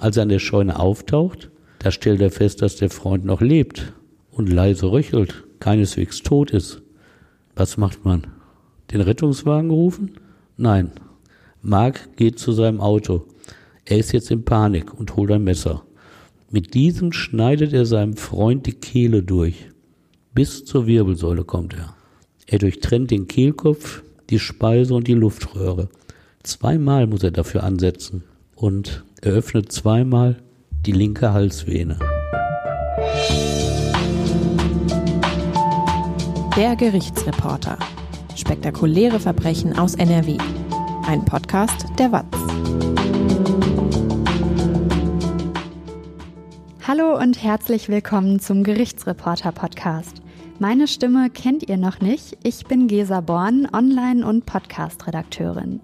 [0.00, 3.92] Als er an der Scheune auftaucht, da stellt er fest, dass der Freund noch lebt
[4.30, 6.80] und leise röchelt, keineswegs tot ist.
[7.54, 8.26] Was macht man?
[8.90, 10.12] Den Rettungswagen rufen?
[10.56, 10.92] Nein.
[11.60, 13.26] Mark geht zu seinem Auto.
[13.84, 15.82] Er ist jetzt in Panik und holt ein Messer.
[16.50, 19.68] Mit diesem schneidet er seinem Freund die Kehle durch.
[20.34, 21.94] Bis zur Wirbelsäule kommt er.
[22.46, 25.90] Er durchtrennt den Kehlkopf, die Speise und die Luftröhre.
[26.42, 28.24] Zweimal muss er dafür ansetzen
[28.54, 30.36] und er öffnet zweimal
[30.86, 31.98] die linke Halsvene.
[36.56, 37.78] Der Gerichtsreporter.
[38.34, 40.38] Spektakuläre Verbrechen aus NRW.
[41.06, 42.26] Ein Podcast der WAZ.
[46.86, 50.22] Hallo und herzlich willkommen zum Gerichtsreporter Podcast.
[50.58, 52.36] Meine Stimme kennt ihr noch nicht.
[52.42, 55.80] Ich bin Gesa Born, Online- und Podcast-Redakteurin.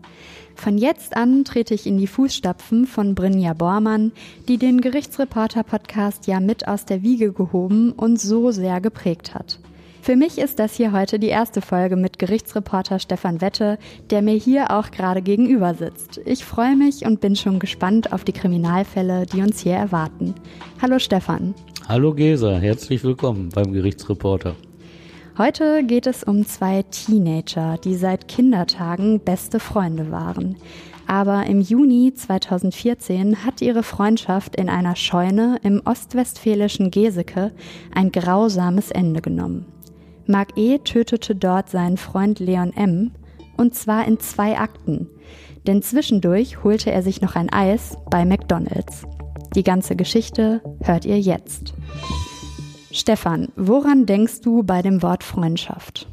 [0.56, 4.10] Von jetzt an trete ich in die Fußstapfen von Brynja Bormann,
[4.48, 9.60] die den Gerichtsreporter-Podcast ja mit aus der Wiege gehoben und so sehr geprägt hat.
[10.00, 13.78] Für mich ist das hier heute die erste Folge mit Gerichtsreporter Stefan Wette,
[14.10, 16.20] der mir hier auch gerade gegenüber sitzt.
[16.24, 20.34] Ich freue mich und bin schon gespannt auf die Kriminalfälle, die uns hier erwarten.
[20.80, 21.54] Hallo Stefan.
[21.86, 24.56] Hallo Gesa, herzlich willkommen beim Gerichtsreporter.
[25.38, 30.56] Heute geht es um zwei Teenager, die seit Kindertagen beste Freunde waren.
[31.06, 37.52] Aber im Juni 2014 hat ihre Freundschaft in einer Scheune im ostwestfälischen Geseke
[37.94, 39.66] ein grausames Ende genommen.
[40.26, 40.78] Mark E.
[40.78, 43.10] tötete dort seinen Freund Leon M.
[43.58, 45.10] und zwar in zwei Akten.
[45.66, 49.04] Denn zwischendurch holte er sich noch ein Eis bei McDonald's.
[49.54, 51.74] Die ganze Geschichte hört ihr jetzt.
[52.96, 56.08] Stefan, woran denkst du bei dem Wort Freundschaft?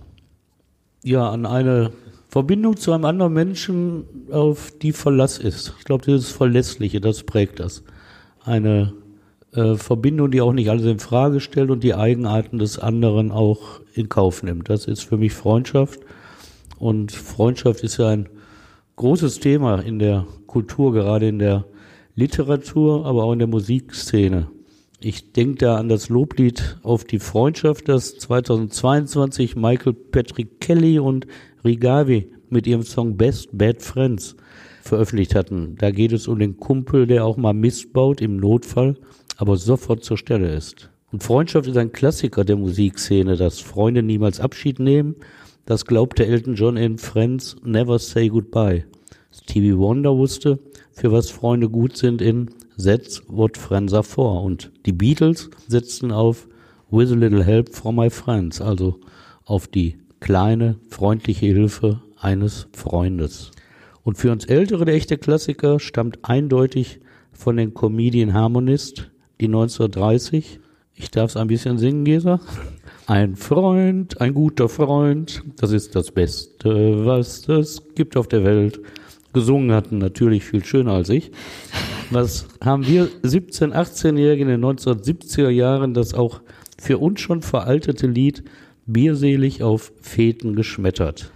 [1.01, 1.91] Ja, an eine
[2.27, 5.75] Verbindung zu einem anderen Menschen, auf die Verlass ist.
[5.79, 7.83] Ich glaube, dieses Verlässliche, das prägt das.
[8.43, 8.91] Eine
[9.53, 13.79] äh, Verbindung, die auch nicht alles in Frage stellt und die Eigenarten des anderen auch
[13.93, 14.67] in Kauf nimmt.
[14.67, 16.01] Das ist für mich Freundschaft.
[16.79, 18.27] Und Freundschaft ist ja ein
[18.97, 21.63] großes Thema in der Kultur, gerade in der
[22.16, 24.47] Literatur, aber auch in der Musikszene.
[25.06, 31.28] Ich denke da an das Loblied auf die Freundschaft, das 2022 Michael Patrick Kelly und
[31.66, 34.38] Rigavi mit ihrem Song Best Bad Friends
[34.81, 35.75] veröffentlicht hatten.
[35.78, 38.96] Da geht es um den Kumpel, der auch mal Mist baut im Notfall,
[39.36, 40.90] aber sofort zur Stelle ist.
[41.12, 45.16] Und Freundschaft ist ein Klassiker der Musikszene, dass Freunde niemals Abschied nehmen.
[45.66, 48.85] Das glaubte Elton John in Friends Never Say Goodbye.
[49.34, 50.59] Stevie Wonder wusste,
[50.94, 54.44] für was Freunde gut sind in That's What Friends Are For.
[54.44, 56.47] Und die Beatles setzten auf
[56.91, 59.00] With a Little Help from My Friends, also
[59.45, 63.51] auf die kleine, freundliche Hilfe eines Freundes.
[64.03, 67.00] Und für uns Ältere der echte Klassiker stammt eindeutig
[67.31, 70.59] von den Comedian Harmonist, die 1930
[70.95, 72.40] ich darf es ein bisschen singen, Gesa.
[73.07, 78.79] Ein Freund, ein guter Freund, das ist das Beste, was es gibt auf der Welt.
[79.33, 81.31] Gesungen hatten natürlich viel schöner als ich.
[82.11, 86.41] Was haben wir 17-, 18-Jährigen in den 1970er Jahren das auch
[86.79, 88.43] für uns schon veraltete Lied
[88.85, 91.31] bierselig auf Feten geschmettert.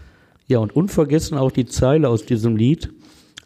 [0.47, 2.89] Ja, und unvergessen auch die Zeile aus diesem Lied,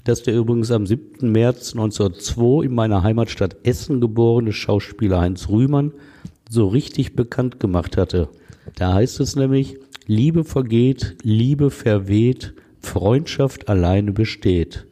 [0.04, 1.32] dass der übrigens am 7.
[1.32, 5.94] März 1902 in meiner Heimatstadt Essen geborene Schauspieler Heinz Rühmann
[6.50, 8.30] so richtig bekannt gemacht hatte.
[8.76, 14.86] Da heißt es nämlich, Liebe vergeht, Liebe verweht, Freundschaft alleine besteht.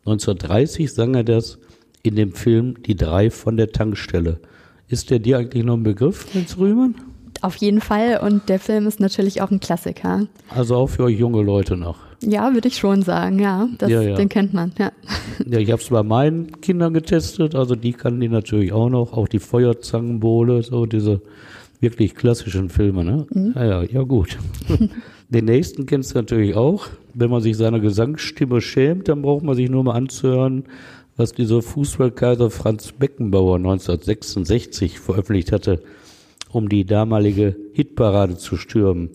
[0.00, 1.58] 1930 sang er das
[2.02, 4.40] in dem Film Die drei von der Tankstelle.
[4.88, 6.94] Ist der dir eigentlich noch ein Begriff, Heinz Rühmann?
[7.42, 10.26] Auf jeden Fall und der Film ist natürlich auch ein Klassiker.
[10.48, 11.98] Also auch für euch junge Leute noch.
[12.22, 13.68] Ja, würde ich schon sagen, ja.
[13.78, 14.14] Das, ja, ja.
[14.14, 14.90] Den kennt man, ja.
[15.44, 19.12] Ja, ich habe es bei meinen Kindern getestet, also die kannten die natürlich auch noch,
[19.12, 21.20] auch die Feuerzangenbowle, so diese
[21.80, 23.26] wirklich klassischen Filme, ne?
[23.30, 23.52] Mhm.
[23.54, 24.38] Ja, ja, ja, gut.
[25.28, 26.86] Den nächsten kennst du natürlich auch.
[27.14, 30.64] Wenn man sich seiner Gesangsstimme schämt, dann braucht man sich nur mal anzuhören,
[31.16, 35.82] was dieser Fußballkaiser Franz Beckenbauer 1966 veröffentlicht hatte,
[36.52, 39.10] um die damalige Hitparade zu stürmen.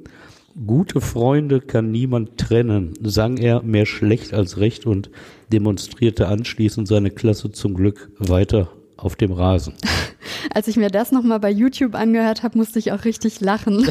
[0.67, 5.09] Gute Freunde kann niemand trennen, sang er mehr schlecht als recht und
[5.53, 8.67] demonstrierte anschließend seine Klasse zum Glück weiter
[9.03, 9.73] auf dem Rasen.
[10.53, 13.87] Als ich mir das nochmal bei YouTube angehört habe, musste ich auch richtig lachen.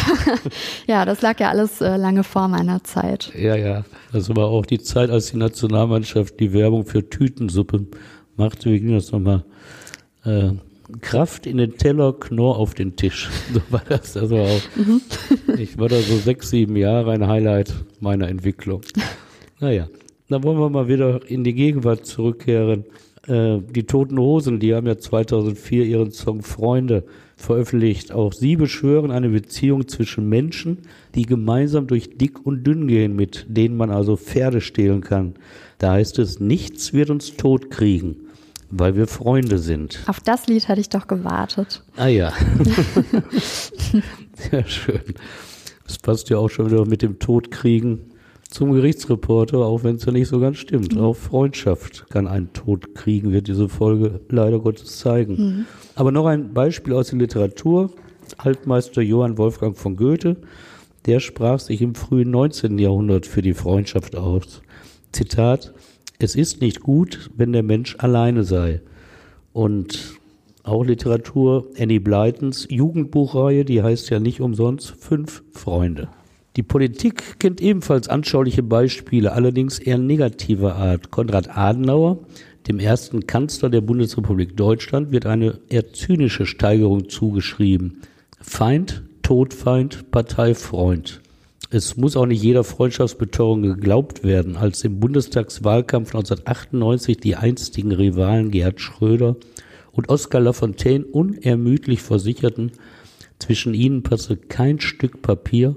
[0.86, 3.32] ja, das lag ja alles äh, lange vor meiner Zeit.
[3.36, 3.84] Ja, ja.
[4.12, 7.86] Das war auch die Zeit, als die Nationalmannschaft die Werbung für Tütensuppe
[8.36, 8.70] machte.
[8.70, 9.44] Wie ging das nochmal?
[10.24, 10.52] Äh,
[11.00, 13.30] Kraft in den Teller, Knorr auf den Tisch.
[13.52, 14.62] So war das also auch.
[14.76, 15.00] Mhm.
[15.58, 18.82] Ich war da so sechs, sieben Jahre ein Highlight meiner Entwicklung.
[19.60, 19.88] Naja,
[20.28, 22.84] dann wollen wir mal wieder in die Gegenwart zurückkehren.
[23.26, 27.04] Äh, die Toten Hosen, die haben ja 2004 ihren Song Freunde
[27.36, 28.12] veröffentlicht.
[28.12, 30.78] Auch sie beschwören eine Beziehung zwischen Menschen,
[31.14, 35.34] die gemeinsam durch dick und dünn gehen, mit denen man also Pferde stehlen kann.
[35.78, 38.16] Da heißt es, nichts wird uns tot kriegen,
[38.70, 40.00] weil wir Freunde sind.
[40.06, 41.82] Auf das Lied hatte ich doch gewartet.
[41.96, 42.32] Ah ja.
[44.34, 45.02] Sehr schön.
[45.86, 48.11] Das passt ja auch schon wieder mit dem Todkriegen
[48.52, 50.94] zum Gerichtsreporter, auch wenn es ja nicht so ganz stimmt.
[50.94, 51.00] Mhm.
[51.00, 55.36] Auch Freundschaft kann einen Tod kriegen, wird diese Folge leider Gottes zeigen.
[55.36, 55.66] Mhm.
[55.94, 57.90] Aber noch ein Beispiel aus der Literatur.
[58.38, 60.36] Altmeister Johann Wolfgang von Goethe,
[61.06, 62.78] der sprach sich im frühen 19.
[62.78, 64.62] Jahrhundert für die Freundschaft aus.
[65.12, 65.74] Zitat,
[66.18, 68.80] es ist nicht gut, wenn der Mensch alleine sei.
[69.52, 70.18] Und
[70.62, 76.08] auch Literatur, Annie Blytons Jugendbuchreihe, die heißt ja nicht umsonst Fünf Freunde.
[76.56, 81.10] Die Politik kennt ebenfalls anschauliche Beispiele, allerdings eher negativer Art.
[81.10, 82.18] Konrad Adenauer,
[82.68, 88.02] dem ersten Kanzler der Bundesrepublik Deutschland, wird eine eher zynische Steigerung zugeschrieben.
[88.38, 91.22] Feind, Todfeind, Parteifreund.
[91.70, 98.50] Es muss auch nicht jeder Freundschaftsbetonung geglaubt werden, als im Bundestagswahlkampf 1998 die einstigen Rivalen
[98.50, 99.36] Gerhard Schröder
[99.92, 102.72] und Oskar Lafontaine unermüdlich versicherten,
[103.38, 105.74] zwischen ihnen passe kein Stück Papier,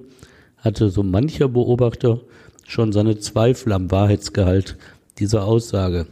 [0.65, 2.21] hatte so mancher Beobachter
[2.65, 4.75] schon seine Zweifel am Wahrheitsgehalt
[5.19, 6.07] dieser Aussage.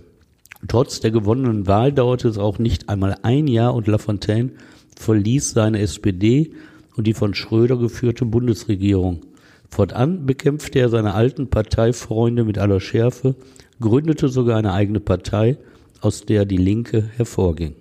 [0.67, 4.51] Trotz der gewonnenen Wahl dauerte es auch nicht einmal ein Jahr und Lafontaine
[4.97, 6.53] verließ seine SPD
[6.95, 9.21] und die von Schröder geführte Bundesregierung.
[9.69, 13.35] Fortan bekämpfte er seine alten Parteifreunde mit aller Schärfe,
[13.81, 15.57] gründete sogar eine eigene Partei,
[15.99, 17.73] aus der die Linke hervorging.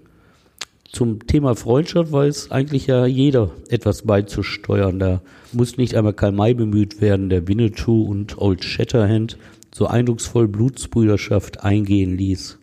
[0.92, 4.98] Zum Thema Freundschaft weiß eigentlich ja jeder etwas beizusteuern.
[4.98, 9.38] Da muss nicht einmal Karl May bemüht werden, der Winnetou und Old Shatterhand
[9.74, 12.58] so eindrucksvoll Blutsbrüderschaft eingehen ließ.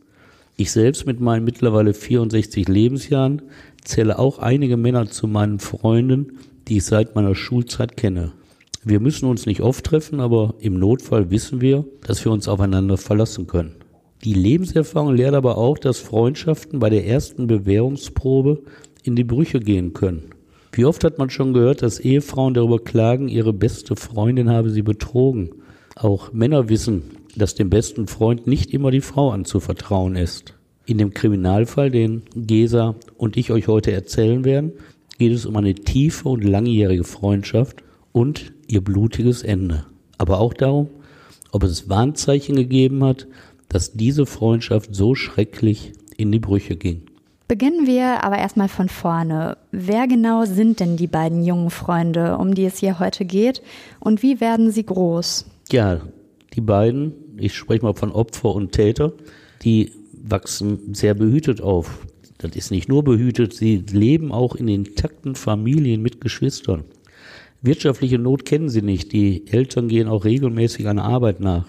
[0.57, 3.41] Ich selbst mit meinen mittlerweile 64 Lebensjahren
[3.83, 6.37] zähle auch einige Männer zu meinen Freunden,
[6.67, 8.33] die ich seit meiner Schulzeit kenne.
[8.83, 12.97] Wir müssen uns nicht oft treffen, aber im Notfall wissen wir, dass wir uns aufeinander
[12.97, 13.78] verlassen können.
[14.23, 18.63] Die Lebenserfahrung lehrt aber auch, dass Freundschaften bei der ersten Bewährungsprobe
[19.03, 20.31] in die Brüche gehen können.
[20.73, 24.81] Wie oft hat man schon gehört, dass Ehefrauen darüber klagen, ihre beste Freundin habe sie
[24.81, 25.51] betrogen.
[25.95, 27.03] Auch Männer wissen,
[27.35, 30.53] dass dem besten Freund nicht immer die Frau anzuvertrauen ist.
[30.85, 34.73] In dem Kriminalfall, den Gesa und ich euch heute erzählen werden,
[35.17, 39.85] geht es um eine tiefe und langjährige Freundschaft und ihr blutiges Ende.
[40.17, 40.89] Aber auch darum,
[41.51, 43.27] ob es Warnzeichen gegeben hat,
[43.69, 47.03] dass diese Freundschaft so schrecklich in die Brüche ging.
[47.47, 49.57] Beginnen wir aber erstmal von vorne.
[49.71, 53.63] Wer genau sind denn die beiden jungen Freunde, um die es hier heute geht,
[53.99, 55.45] und wie werden sie groß?
[55.71, 56.01] Ja,
[56.53, 59.13] die beiden, ich spreche mal von Opfer und Täter,
[59.63, 62.05] die wachsen sehr behütet auf.
[62.37, 66.83] Das ist nicht nur behütet, sie leben auch in intakten Familien mit Geschwistern.
[67.61, 69.11] Wirtschaftliche Not kennen sie nicht.
[69.11, 71.65] Die Eltern gehen auch regelmäßig einer Arbeit nach.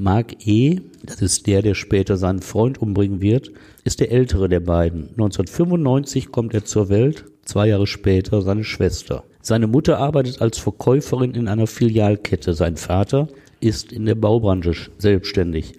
[0.00, 3.50] Mark E., das ist der, der später seinen Freund umbringen wird,
[3.82, 5.08] ist der ältere der beiden.
[5.10, 9.24] 1995 kommt er zur Welt, zwei Jahre später seine Schwester.
[9.42, 12.54] Seine Mutter arbeitet als Verkäuferin in einer Filialkette.
[12.54, 13.26] Sein Vater
[13.58, 15.72] ist in der Baubranche selbstständig.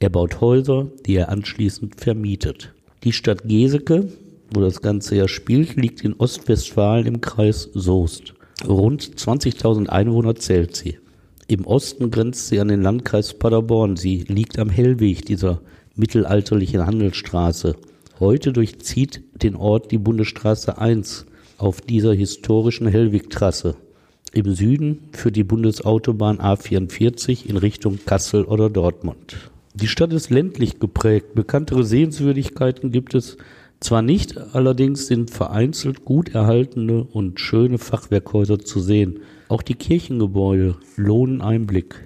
[0.00, 2.74] Er baut Häuser, die er anschließend vermietet.
[3.04, 4.06] Die Stadt Geseke,
[4.52, 8.34] wo das Ganze ja spielt, liegt in Ostwestfalen im Kreis Soest.
[8.68, 10.98] Rund 20.000 Einwohner zählt sie.
[11.52, 13.98] Im Osten grenzt sie an den Landkreis Paderborn.
[13.98, 15.60] Sie liegt am Hellweg dieser
[15.94, 17.76] mittelalterlichen Handelsstraße.
[18.18, 21.26] Heute durchzieht den Ort die Bundesstraße 1
[21.58, 23.76] auf dieser historischen Hellwegtrasse.
[24.32, 29.36] Im Süden führt die Bundesautobahn A44 in Richtung Kassel oder Dortmund.
[29.74, 31.34] Die Stadt ist ländlich geprägt.
[31.34, 33.36] Bekanntere Sehenswürdigkeiten gibt es
[33.84, 39.20] zwar nicht, allerdings sind vereinzelt gut erhaltene und schöne Fachwerkhäuser zu sehen.
[39.48, 42.02] Auch die Kirchengebäude lohnen einen Blick.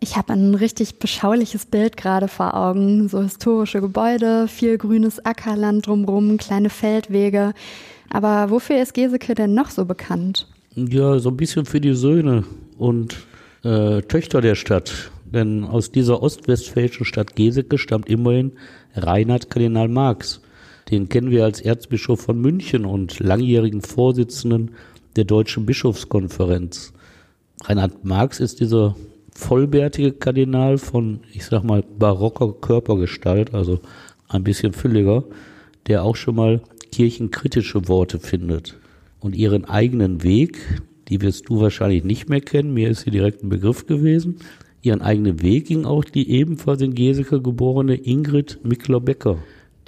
[0.00, 3.08] Ich habe ein richtig beschauliches Bild gerade vor Augen.
[3.08, 7.54] So historische Gebäude, viel grünes Ackerland drumherum, kleine Feldwege.
[8.10, 10.48] Aber wofür ist Geseke denn noch so bekannt?
[10.74, 12.44] Ja, so ein bisschen für die Söhne
[12.76, 13.16] und
[13.64, 15.10] äh, Töchter der Stadt.
[15.24, 18.52] Denn aus dieser ostwestfälischen Stadt Geseke stammt immerhin
[18.94, 20.40] Reinhard Kardinal Marx.
[20.90, 24.72] Den kennen wir als Erzbischof von München und langjährigen Vorsitzenden
[25.16, 26.92] der Deutschen Bischofskonferenz.
[27.64, 28.94] Reinhard Marx ist dieser
[29.32, 33.80] vollbärtige Kardinal von, ich sag mal, barocker Körpergestalt, also
[34.28, 35.24] ein bisschen fülliger,
[35.88, 36.62] der auch schon mal
[36.92, 38.78] kirchenkritische Worte findet.
[39.18, 43.42] Und ihren eigenen Weg, die wirst du wahrscheinlich nicht mehr kennen, mir ist sie direkt
[43.42, 44.36] ein Begriff gewesen,
[44.82, 49.38] ihren eigenen Weg ging auch die ebenfalls in Geseke geborene Ingrid Mickler-Becker.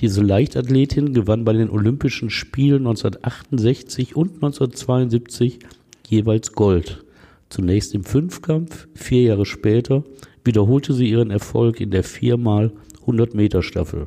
[0.01, 5.59] Diese Leichtathletin gewann bei den Olympischen Spielen 1968 und 1972
[6.07, 7.05] jeweils Gold.
[7.49, 10.05] Zunächst im Fünfkampf, vier Jahre später
[10.45, 14.07] wiederholte sie ihren Erfolg in der viermal 100 Meter Staffel.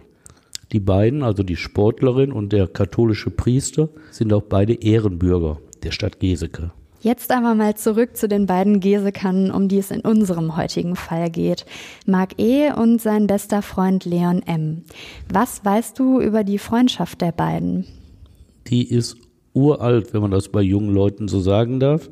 [0.71, 6.21] Die beiden, also die Sportlerin und der katholische Priester, sind auch beide Ehrenbürger der Stadt
[6.21, 6.71] Geseke.
[7.03, 11.31] Jetzt aber mal zurück zu den beiden Gesekern, um die es in unserem heutigen Fall
[11.31, 11.65] geht.
[12.05, 12.71] Marc E.
[12.71, 14.83] und sein bester Freund Leon M.
[15.27, 17.87] Was weißt du über die Freundschaft der beiden?
[18.67, 19.17] Die ist
[19.53, 22.11] uralt, wenn man das bei jungen Leuten so sagen darf,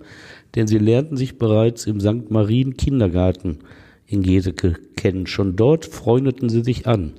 [0.56, 2.32] denn sie lernten sich bereits im St.
[2.32, 3.60] Marien Kindergarten
[4.08, 5.28] in Geseke kennen.
[5.28, 7.14] Schon dort freundeten sie sich an.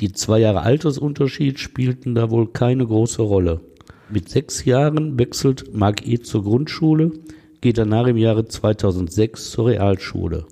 [0.00, 3.62] Die zwei Jahre Altersunterschied spielten da wohl keine große Rolle.
[4.10, 6.18] Mit sechs Jahren wechselt Marc E.
[6.18, 7.12] zur Grundschule,
[7.60, 10.46] geht danach im Jahre 2006 zur Realschule.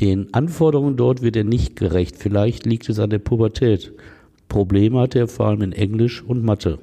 [0.00, 2.16] Den Anforderungen dort wird er nicht gerecht.
[2.16, 3.92] Vielleicht liegt es an der Pubertät.
[4.48, 6.78] Probleme hat er vor allem in Englisch und Mathe.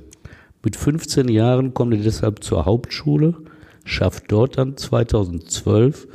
[0.63, 3.35] Mit 15 Jahren kommt er deshalb zur Hauptschule,
[3.83, 6.07] schafft dort dann 2012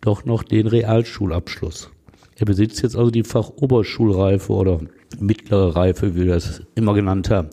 [0.00, 1.90] doch noch den Realschulabschluss.
[2.36, 4.80] Er besitzt jetzt also die Fachoberschulreife oder
[5.18, 7.50] mittlere Reife, wie wir das immer genannt haben.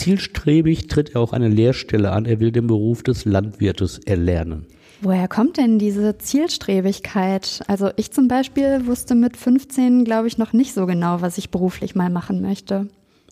[0.00, 2.24] Zielstrebig tritt er auch eine Lehrstelle an.
[2.24, 4.64] Er will den Beruf des Landwirtes erlernen.
[5.02, 7.60] Woher kommt denn diese Zielstrebigkeit?
[7.66, 11.50] Also ich zum Beispiel wusste mit 15, glaube ich, noch nicht so genau, was ich
[11.50, 12.88] beruflich mal machen möchte.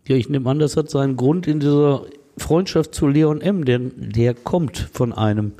[0.06, 2.02] Ja, ich nehme an, das hat seinen Grund in dieser
[2.36, 5.52] Freundschaft zu Leon M., denn der kommt von einem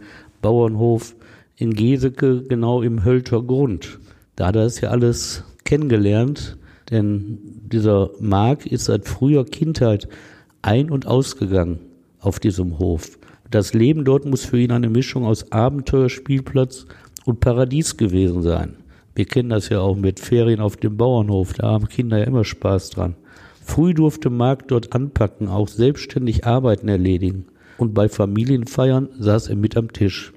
[0.43, 1.17] Bauernhof
[1.57, 3.99] in Geseke, genau im Hölter Grund.
[4.37, 6.59] Da hat er es ja alles kennengelernt,
[6.91, 7.39] denn
[7.73, 10.07] dieser Mark ist seit früher Kindheit
[10.69, 11.79] ein- und ausgegangen
[12.21, 13.19] auf diesem Hof.
[13.51, 16.85] Das Leben dort muss für ihn eine Mischung aus Abenteuer, Spielplatz
[17.25, 18.77] und Paradies gewesen sein.
[19.15, 22.45] Wir kennen das ja auch mit Ferien auf dem Bauernhof, da haben Kinder ja immer
[22.45, 23.17] Spaß dran.
[23.65, 27.47] Früh durfte Marc dort anpacken, auch selbstständig Arbeiten erledigen.
[27.79, 30.35] Und bei Familienfeiern saß er mit am Tisch,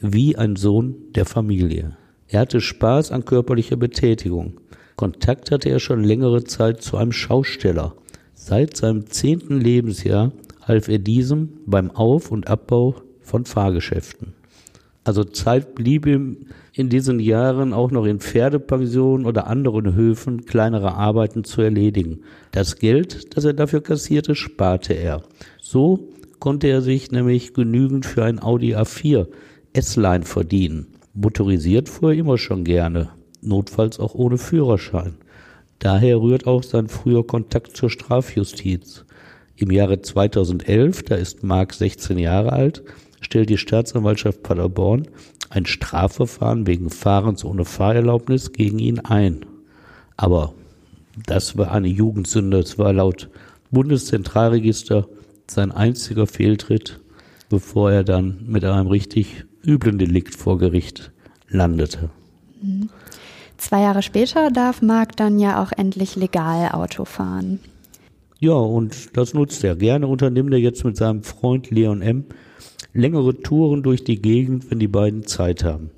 [0.00, 1.98] wie ein Sohn der Familie.
[2.28, 4.60] Er hatte Spaß an körperlicher Betätigung.
[4.96, 7.94] Kontakt hatte er schon längere Zeit zu einem Schausteller,
[8.34, 14.34] Seit seinem zehnten Lebensjahr half er diesem beim Auf- und Abbau von Fahrgeschäften.
[15.04, 20.94] Also Zeit blieb ihm in diesen Jahren auch noch in Pferdepensionen oder anderen Höfen kleinere
[20.94, 22.20] Arbeiten zu erledigen.
[22.52, 25.22] Das Geld, das er dafür kassierte, sparte er.
[25.60, 26.08] So
[26.40, 29.28] konnte er sich nämlich genügend für ein Audi A4
[29.74, 30.86] S-Line verdienen.
[31.12, 33.10] Motorisiert fuhr er immer schon gerne,
[33.42, 35.14] notfalls auch ohne Führerschein.
[35.84, 39.04] Daher rührt auch sein früher Kontakt zur Strafjustiz.
[39.54, 42.82] Im Jahre 2011, da ist Mark 16 Jahre alt,
[43.20, 45.08] stellt die Staatsanwaltschaft Paderborn
[45.50, 49.44] ein Strafverfahren wegen Fahrens ohne Fahrerlaubnis gegen ihn ein.
[50.16, 50.54] Aber
[51.26, 52.60] das war eine Jugendsünde.
[52.60, 53.28] Es war laut
[53.70, 55.06] Bundeszentralregister
[55.50, 56.98] sein einziger Fehltritt,
[57.50, 61.12] bevor er dann mit einem richtig üblen Delikt vor Gericht
[61.50, 62.08] landete.
[62.62, 62.88] Mhm.
[63.56, 67.60] Zwei Jahre später darf Marc dann ja auch endlich legal Auto fahren.
[68.40, 69.76] Ja, und das nutzt er.
[69.76, 72.24] Gerne unternimmt er jetzt mit seinem Freund Leon M.
[72.92, 75.90] längere Touren durch die Gegend, wenn die beiden Zeit haben.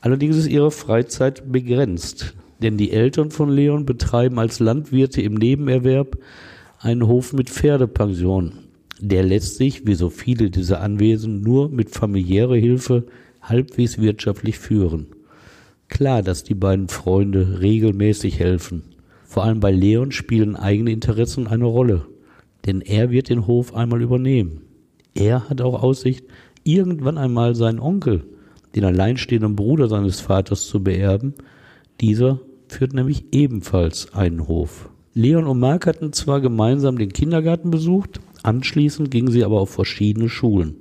[0.00, 6.18] Allerdings ist ihre Freizeit begrenzt, denn die Eltern von Leon betreiben als Landwirte im Nebenerwerb
[6.80, 8.52] einen Hof mit Pferdepension.
[9.00, 13.04] Der lässt sich, wie so viele dieser Anwesen, nur mit familiärer Hilfe
[13.42, 15.06] halbwegs wirtschaftlich führen.
[15.94, 18.82] Klar, dass die beiden Freunde regelmäßig helfen.
[19.22, 22.04] Vor allem bei Leon spielen eigene Interessen eine Rolle,
[22.66, 24.62] denn er wird den Hof einmal übernehmen.
[25.14, 26.24] Er hat auch Aussicht,
[26.64, 28.24] irgendwann einmal seinen Onkel,
[28.74, 31.34] den alleinstehenden Bruder seines Vaters, zu beerben.
[32.00, 34.90] Dieser führt nämlich ebenfalls einen Hof.
[35.12, 40.28] Leon und Mark hatten zwar gemeinsam den Kindergarten besucht, anschließend gingen sie aber auf verschiedene
[40.28, 40.74] Schulen.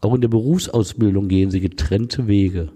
[0.00, 2.72] Auch in der Berufsausbildung gehen sie getrennte Wege.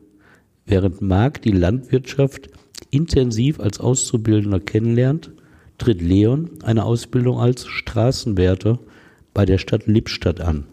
[0.67, 2.49] Während Marc die Landwirtschaft
[2.91, 5.31] intensiv als Auszubildender kennenlernt,
[5.79, 8.79] tritt Leon eine Ausbildung als Straßenwärter
[9.33, 10.65] bei der Stadt Lippstadt an.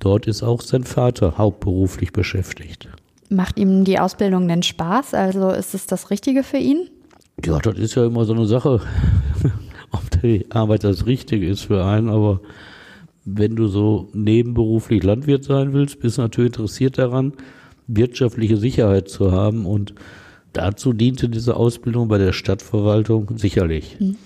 [0.00, 2.88] Dort ist auch sein Vater hauptberuflich beschäftigt.
[3.30, 5.14] Macht ihm die Ausbildung denn Spaß?
[5.14, 6.90] Also ist es das Richtige für ihn?
[7.44, 8.80] Ja, das ist ja immer so eine Sache,
[9.92, 12.40] ob die Arbeit das Richtige ist für einen, aber
[13.24, 17.34] wenn du so nebenberuflich Landwirt sein willst, bist du natürlich interessiert daran,
[17.96, 19.66] wirtschaftliche Sicherheit zu haben.
[19.66, 19.94] Und
[20.52, 23.96] dazu diente diese Ausbildung bei der Stadtverwaltung sicherlich.
[23.98, 24.16] Mhm.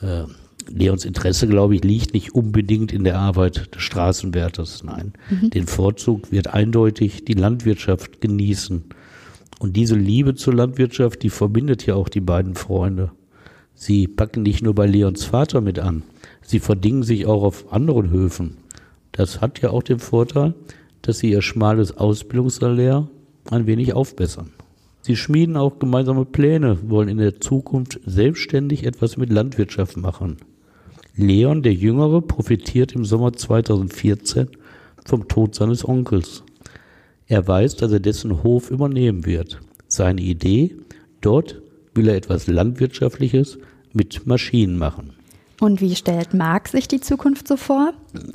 [0.00, 0.24] Äh,
[0.70, 4.84] Leons Interesse, glaube ich, liegt nicht unbedingt in der Arbeit des Straßenwärters.
[4.84, 5.50] Nein, mhm.
[5.50, 8.84] den Vorzug wird eindeutig die Landwirtschaft genießen.
[9.58, 13.10] Und diese Liebe zur Landwirtschaft, die verbindet ja auch die beiden Freunde.
[13.74, 16.02] Sie packen nicht nur bei Leons Vater mit an.
[16.42, 18.58] Sie verdingen sich auch auf anderen Höfen.
[19.12, 20.54] Das hat ja auch den Vorteil,
[21.02, 23.08] dass sie ihr schmales Ausbildungssalär
[23.50, 24.50] ein wenig aufbessern.
[25.00, 30.36] Sie schmieden auch gemeinsame Pläne, wollen in der Zukunft selbstständig etwas mit Landwirtschaft machen.
[31.16, 34.48] Leon, der Jüngere, profitiert im Sommer 2014
[35.04, 36.44] vom Tod seines Onkels.
[37.26, 39.60] Er weiß, dass er dessen Hof übernehmen wird.
[39.88, 40.76] Seine Idee,
[41.20, 41.60] dort
[41.94, 43.58] will er etwas Landwirtschaftliches
[43.92, 45.17] mit Maschinen machen.
[45.60, 47.92] Und wie stellt Marx sich die Zukunft so vor?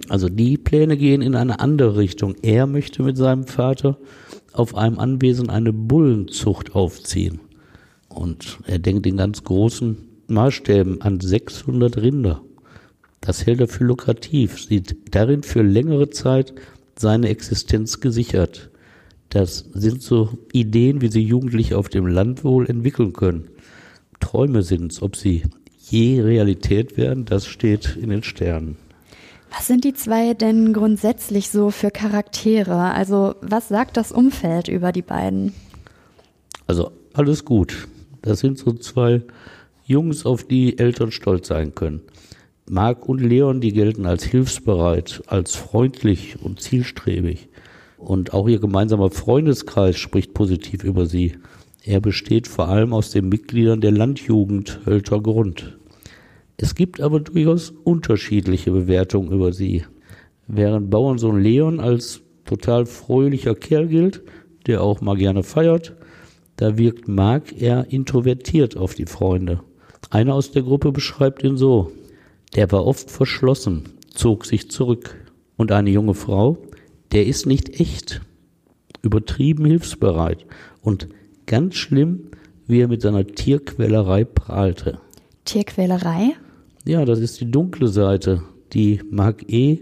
[0.09, 2.35] Also die Pläne gehen in eine andere Richtung.
[2.41, 3.97] Er möchte mit seinem Vater
[4.51, 7.39] auf einem Anwesen eine Bullenzucht aufziehen.
[8.09, 12.41] Und er denkt in ganz großen Maßstäben an 600 Rinder.
[13.21, 16.53] Das hält er für lukrativ, sieht darin für längere Zeit
[16.97, 18.69] seine Existenz gesichert.
[19.29, 23.47] Das sind so Ideen, wie sie Jugendliche auf dem Land wohl entwickeln können.
[24.19, 25.43] Träume sind's, ob sie
[25.89, 28.77] je Realität werden, das steht in den Sternen.
[29.55, 32.93] Was sind die zwei denn grundsätzlich so für Charaktere?
[32.93, 35.53] Also was sagt das Umfeld über die beiden?
[36.65, 37.87] Also alles gut.
[38.21, 39.21] Das sind so zwei
[39.85, 42.01] Jungs, auf die Eltern stolz sein können.
[42.69, 47.49] Marc und Leon, die gelten als hilfsbereit, als freundlich und zielstrebig.
[47.97, 51.35] Und auch ihr gemeinsamer Freundeskreis spricht positiv über sie.
[51.85, 55.77] Er besteht vor allem aus den Mitgliedern der Landjugend Hölter Grund.
[56.55, 59.83] Es gibt aber durchaus unterschiedliche Bewertungen über sie.
[60.47, 64.23] Während Bauernsohn Leon als total fröhlicher Kerl gilt,
[64.65, 65.93] der auch mal gerne feiert,
[66.55, 69.59] da wirkt Mark eher introvertiert auf die Freunde.
[70.09, 71.91] Einer aus der Gruppe beschreibt ihn so.
[72.55, 75.15] Der war oft verschlossen, zog sich zurück.
[75.57, 76.57] Und eine junge Frau,
[77.11, 78.21] der ist nicht echt,
[79.01, 80.45] übertrieben hilfsbereit
[80.81, 81.09] und
[81.45, 82.29] ganz schlimm,
[82.67, 84.99] wie er mit seiner Tierquälerei prahlte.
[85.45, 86.33] Tierquälerei?
[86.85, 89.79] Ja, das ist die dunkle Seite, die Mark E.,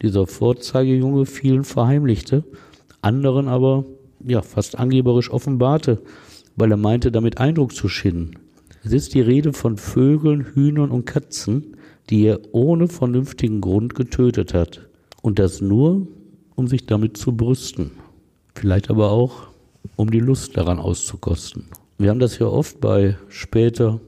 [0.00, 2.44] dieser Vorzeigejunge, vielen verheimlichte,
[3.00, 3.84] anderen aber
[4.26, 6.02] ja fast angeberisch offenbarte,
[6.56, 8.32] weil er meinte, damit Eindruck zu schinden.
[8.84, 11.76] Es ist die Rede von Vögeln, Hühnern und Katzen,
[12.10, 14.88] die er ohne vernünftigen Grund getötet hat.
[15.22, 16.08] Und das nur,
[16.56, 17.92] um sich damit zu brüsten.
[18.54, 19.51] Vielleicht aber auch,
[19.96, 21.64] um die Lust daran auszukosten.
[21.98, 24.00] Wir haben das ja oft bei später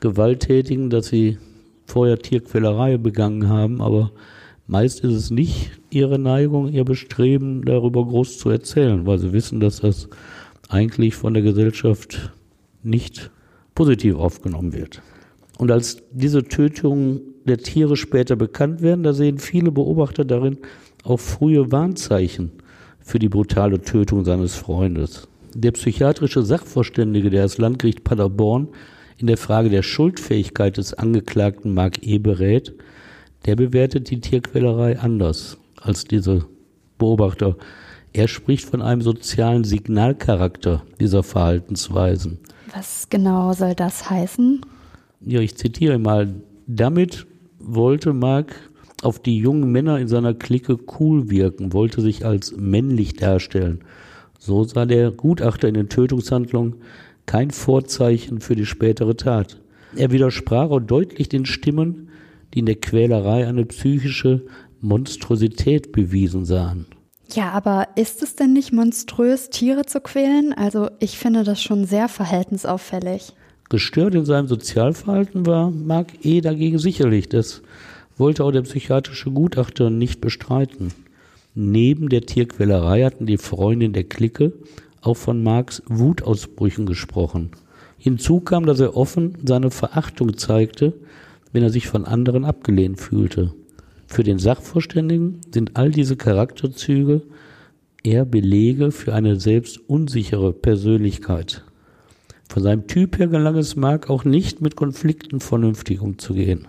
[0.00, 1.38] Gewalttätigen, dass sie
[1.86, 4.12] vorher Tierquälerei begangen haben, aber
[4.66, 9.60] meist ist es nicht ihre Neigung, ihr Bestreben, darüber groß zu erzählen, weil sie wissen,
[9.60, 10.08] dass das
[10.68, 12.32] eigentlich von der Gesellschaft
[12.82, 13.30] nicht
[13.74, 15.00] positiv aufgenommen wird.
[15.58, 20.58] Und als diese Tötungen der Tiere später bekannt werden, da sehen viele Beobachter darin
[21.02, 22.52] auch frühe Warnzeichen
[23.08, 25.28] für die brutale Tötung seines Freundes.
[25.54, 28.68] Der psychiatrische Sachverständige, der das Landgericht Paderborn
[29.16, 32.18] in der Frage der Schuldfähigkeit des Angeklagten Mark E.
[32.18, 32.74] berät,
[33.46, 36.44] der bewertet die Tierquälerei anders als diese
[36.98, 37.56] Beobachter.
[38.12, 42.38] Er spricht von einem sozialen Signalcharakter dieser Verhaltensweisen.
[42.74, 44.60] Was genau soll das heißen?
[45.22, 46.28] Ja, ich zitiere mal.
[46.66, 47.26] Damit
[47.58, 48.67] wollte Mark
[49.02, 53.80] auf die jungen Männer in seiner Clique cool wirken, wollte sich als männlich darstellen.
[54.38, 56.76] So sah der Gutachter in den Tötungshandlungen
[57.26, 59.60] kein Vorzeichen für die spätere Tat.
[59.96, 62.08] Er widersprach auch deutlich den Stimmen,
[62.54, 64.46] die in der Quälerei eine psychische
[64.80, 66.86] Monstrosität bewiesen sahen.
[67.30, 70.54] Ja, aber ist es denn nicht monströs, Tiere zu quälen?
[70.54, 73.34] Also ich finde das schon sehr verhaltensauffällig.
[73.68, 76.40] Gestört in seinem Sozialverhalten war Mark E.
[76.40, 77.28] dagegen sicherlich.
[77.28, 77.60] Das
[78.18, 80.92] wollte auch der psychiatrische Gutachter nicht bestreiten.
[81.54, 84.52] Neben der Tierquälerei hatten die Freundin der Clique
[85.00, 87.50] auch von Marx Wutausbrüchen gesprochen.
[87.98, 90.94] Hinzu kam, dass er offen seine Verachtung zeigte,
[91.52, 93.54] wenn er sich von anderen abgelehnt fühlte.
[94.06, 97.22] Für den Sachverständigen sind all diese Charakterzüge
[98.04, 101.64] eher Belege für eine selbst unsichere Persönlichkeit.
[102.48, 106.68] Von seinem Typ her gelang es Mark auch nicht, mit Konflikten vernünftig umzugehen.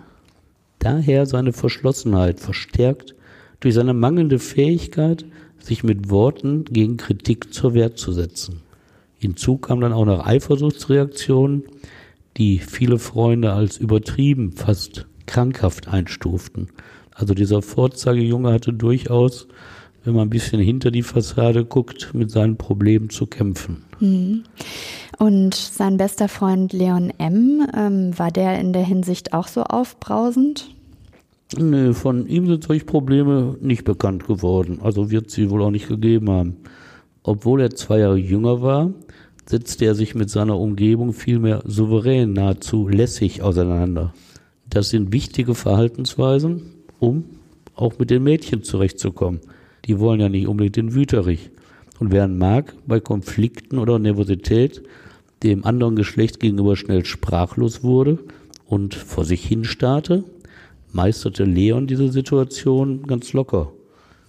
[0.80, 3.14] Daher seine Verschlossenheit, verstärkt
[3.60, 5.26] durch seine mangelnde Fähigkeit,
[5.58, 8.62] sich mit Worten gegen Kritik zur Wehr zu setzen.
[9.18, 11.64] Hinzu kam dann auch noch Eifersuchtsreaktionen,
[12.38, 16.68] die viele Freunde als übertrieben, fast krankhaft einstuften.
[17.14, 19.46] Also dieser Vorzeigejunge hatte durchaus,
[20.04, 23.84] wenn man ein bisschen hinter die Fassade guckt, mit seinen Problemen zu kämpfen.
[24.00, 24.44] Mhm.
[25.20, 30.74] Und sein bester Freund Leon M., ähm, war der in der Hinsicht auch so aufbrausend?
[31.58, 34.78] Nee, von ihm sind solche Probleme nicht bekannt geworden.
[34.82, 36.56] Also wird sie wohl auch nicht gegeben haben.
[37.22, 38.94] Obwohl er zwei Jahre jünger war,
[39.44, 44.14] setzte er sich mit seiner Umgebung vielmehr souverän, nahezu lässig auseinander.
[44.70, 46.62] Das sind wichtige Verhaltensweisen,
[46.98, 47.24] um
[47.74, 49.40] auch mit den Mädchen zurechtzukommen.
[49.84, 51.50] Die wollen ja nicht unbedingt den Wüterich.
[51.98, 54.82] Und während Mark bei Konflikten oder Nervosität
[55.42, 58.18] dem anderen Geschlecht gegenüber schnell sprachlos wurde
[58.66, 60.24] und vor sich hin starrte,
[60.92, 63.72] meisterte Leon diese Situation ganz locker.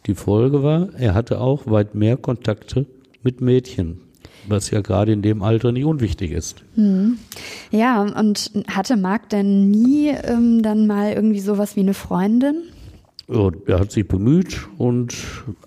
[0.08, 2.86] Die Folge war, er hatte auch weit mehr Kontakte
[3.24, 4.00] mit Mädchen,
[4.48, 6.64] was ja gerade in dem Alter nicht unwichtig ist.
[6.76, 7.20] Hm.
[7.70, 12.64] Ja, und hatte Marc denn nie ähm, dann mal irgendwie sowas wie eine Freundin?
[13.28, 15.14] Ja, er hat sich bemüht und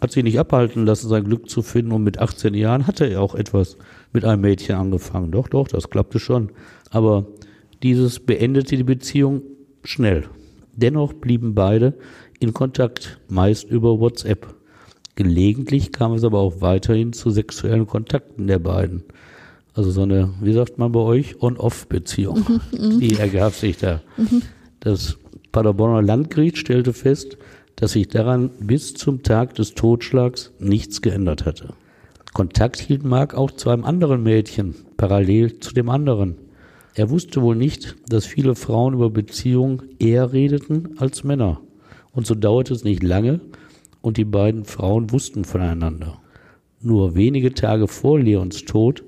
[0.00, 1.92] hat sich nicht abhalten lassen, sein Glück zu finden.
[1.92, 3.78] Und mit 18 Jahren hatte er auch etwas
[4.14, 5.30] mit einem Mädchen angefangen.
[5.30, 6.50] Doch, doch, das klappte schon.
[6.90, 7.26] Aber
[7.82, 9.42] dieses beendete die Beziehung
[9.82, 10.24] schnell.
[10.74, 11.94] Dennoch blieben beide
[12.40, 14.54] in Kontakt, meist über WhatsApp.
[15.16, 19.04] Gelegentlich kam es aber auch weiterhin zu sexuellen Kontakten der beiden.
[19.74, 22.60] Also so eine, wie sagt man bei euch, On-Off-Beziehung.
[22.72, 24.00] Mhm, die ergab sich da.
[24.16, 24.42] Mhm.
[24.80, 25.18] Das
[25.52, 27.38] Paderborner Landgericht stellte fest,
[27.76, 31.74] dass sich daran bis zum Tag des Totschlags nichts geändert hatte.
[32.34, 36.34] Kontakt hielt Mark auch zu einem anderen Mädchen, parallel zu dem anderen.
[36.96, 41.60] Er wusste wohl nicht, dass viele Frauen über Beziehungen eher redeten als Männer.
[42.10, 43.40] Und so dauerte es nicht lange,
[44.02, 46.20] und die beiden Frauen wussten voneinander.
[46.80, 49.04] Nur wenige Tage vor Leons Tod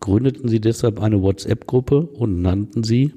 [0.00, 3.12] gründeten sie deshalb eine WhatsApp-Gruppe und nannten sie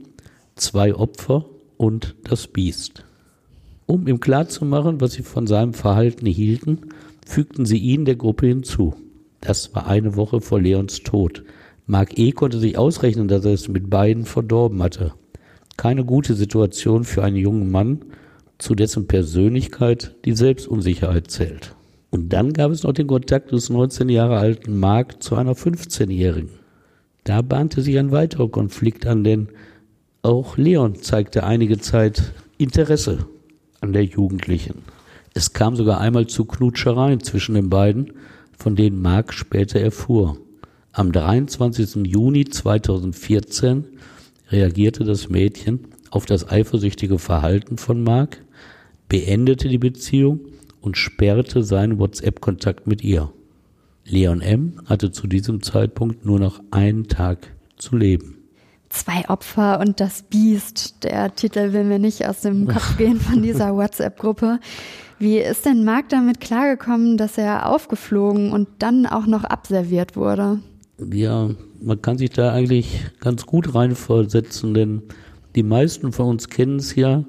[0.56, 1.45] Zwei Opfer
[1.78, 3.06] und das Biest.
[3.86, 6.80] Um ihm klarzumachen, was sie von seinem Verhalten hielten,
[7.26, 8.93] fügten sie ihn der Gruppe hinzu.
[9.43, 11.43] Das war eine Woche vor Leons Tod.
[11.86, 12.32] Mark E.
[12.32, 15.12] konnte sich ausrechnen, dass er es mit beiden verdorben hatte.
[15.75, 18.06] Keine gute Situation für einen jungen Mann,
[18.58, 21.75] zu dessen Persönlichkeit die Selbstunsicherheit zählt.
[22.10, 26.51] Und dann gab es noch den Kontakt des 19 Jahre alten Mark zu einer 15-Jährigen.
[27.25, 29.49] Da bahnte sich ein weiterer Konflikt an, denn
[30.21, 33.25] auch Leon zeigte einige Zeit Interesse
[33.82, 34.84] an der Jugendlichen.
[35.34, 38.13] Es kam sogar einmal zu Knutschereien zwischen den beiden,
[38.63, 40.38] von denen Mark später erfuhr.
[40.93, 42.06] Am 23.
[42.06, 43.84] Juni 2014
[44.52, 48.41] reagierte das Mädchen auf das eifersüchtige Verhalten von Mark
[49.10, 50.39] beendete die Beziehung
[50.80, 53.34] und sperrte seinen WhatsApp-Kontakt mit ihr.
[54.06, 54.80] Leon M.
[54.86, 58.38] hatte zu diesem Zeitpunkt nur noch einen Tag zu leben.
[58.88, 61.04] Zwei Opfer und das Biest.
[61.04, 64.60] Der Titel will mir nicht aus dem Kopf gehen von dieser WhatsApp-Gruppe.
[65.19, 70.60] Wie ist denn Marc damit klargekommen, dass er aufgeflogen und dann auch noch abserviert wurde?
[71.12, 71.49] Ja,
[71.82, 75.02] man kann sich da eigentlich ganz gut reinversetzen, denn
[75.56, 77.23] die meisten von uns kennen es ja,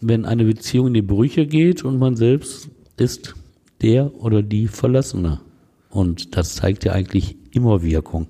[0.00, 3.34] wenn eine Beziehung in die Brüche geht und man selbst ist
[3.82, 5.40] der oder die Verlassene.
[5.88, 8.28] Und das zeigt ja eigentlich immer Wirkung.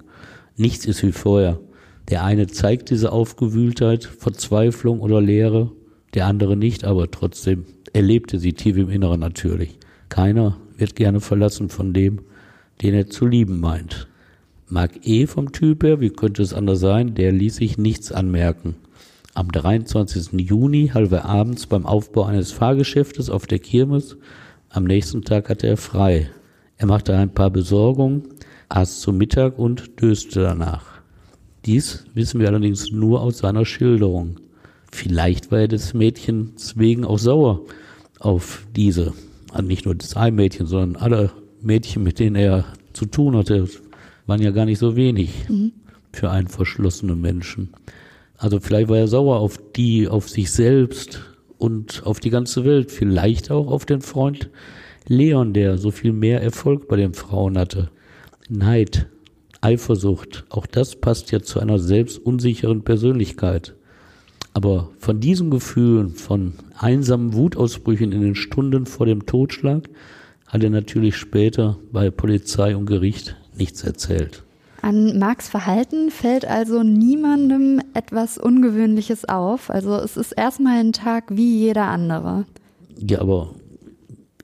[0.56, 1.60] Nichts ist wie vorher.
[2.08, 5.70] Der eine zeigt diese Aufgewühltheit, Verzweiflung oder Leere,
[6.14, 9.78] der andere nicht, aber trotzdem erlebte sie tief im Inneren natürlich.
[10.08, 12.20] Keiner wird gerne verlassen von dem,
[12.82, 14.08] den er zu lieben meint.
[14.68, 15.26] Mark E.
[15.26, 18.76] vom Typ her, wie könnte es anders sein, der ließ sich nichts anmerken.
[19.34, 20.40] Am 23.
[20.40, 24.16] Juni half er abends beim Aufbau eines Fahrgeschäftes auf der Kirmes.
[24.68, 26.30] Am nächsten Tag hatte er frei.
[26.76, 28.22] Er machte ein paar Besorgungen,
[28.68, 31.00] aß zum Mittag und döste danach.
[31.64, 34.36] Dies wissen wir allerdings nur aus seiner Schilderung.
[34.90, 37.62] Vielleicht war er des Mädchens wegen auch sauer
[38.18, 39.12] auf diese.
[39.52, 43.68] Also nicht nur das ein Mädchen, sondern alle Mädchen, mit denen er zu tun hatte,
[44.26, 45.72] waren ja gar nicht so wenig mhm.
[46.12, 47.70] für einen verschlossenen Menschen.
[48.36, 51.20] Also vielleicht war er sauer auf die, auf sich selbst
[51.58, 54.50] und auf die ganze Welt, vielleicht auch auf den Freund
[55.06, 57.90] Leon, der so viel mehr Erfolg bei den Frauen hatte.
[58.48, 59.08] Neid,
[59.60, 63.74] Eifersucht, auch das passt ja zu einer selbstunsicheren Persönlichkeit.
[64.52, 69.88] Aber von diesen Gefühlen, von einsamen Wutausbrüchen in den Stunden vor dem Totschlag,
[70.46, 74.42] hat er natürlich später bei Polizei und Gericht nichts erzählt.
[74.82, 79.70] An Marks Verhalten fällt also niemandem etwas Ungewöhnliches auf.
[79.70, 82.46] Also es ist erstmal ein Tag wie jeder andere.
[82.98, 83.54] Ja, aber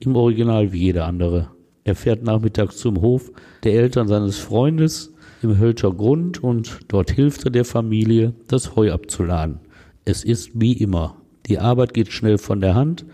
[0.00, 1.48] im Original wie jeder andere.
[1.84, 3.30] Er fährt nachmittags zum Hof
[3.64, 8.92] der Eltern seines Freundes im Hölscher Grund und dort hilft er der Familie, das Heu
[8.92, 9.60] abzuladen.
[10.08, 11.16] Es ist wie immer.
[11.46, 13.04] Die Arbeit geht schnell von der Hand.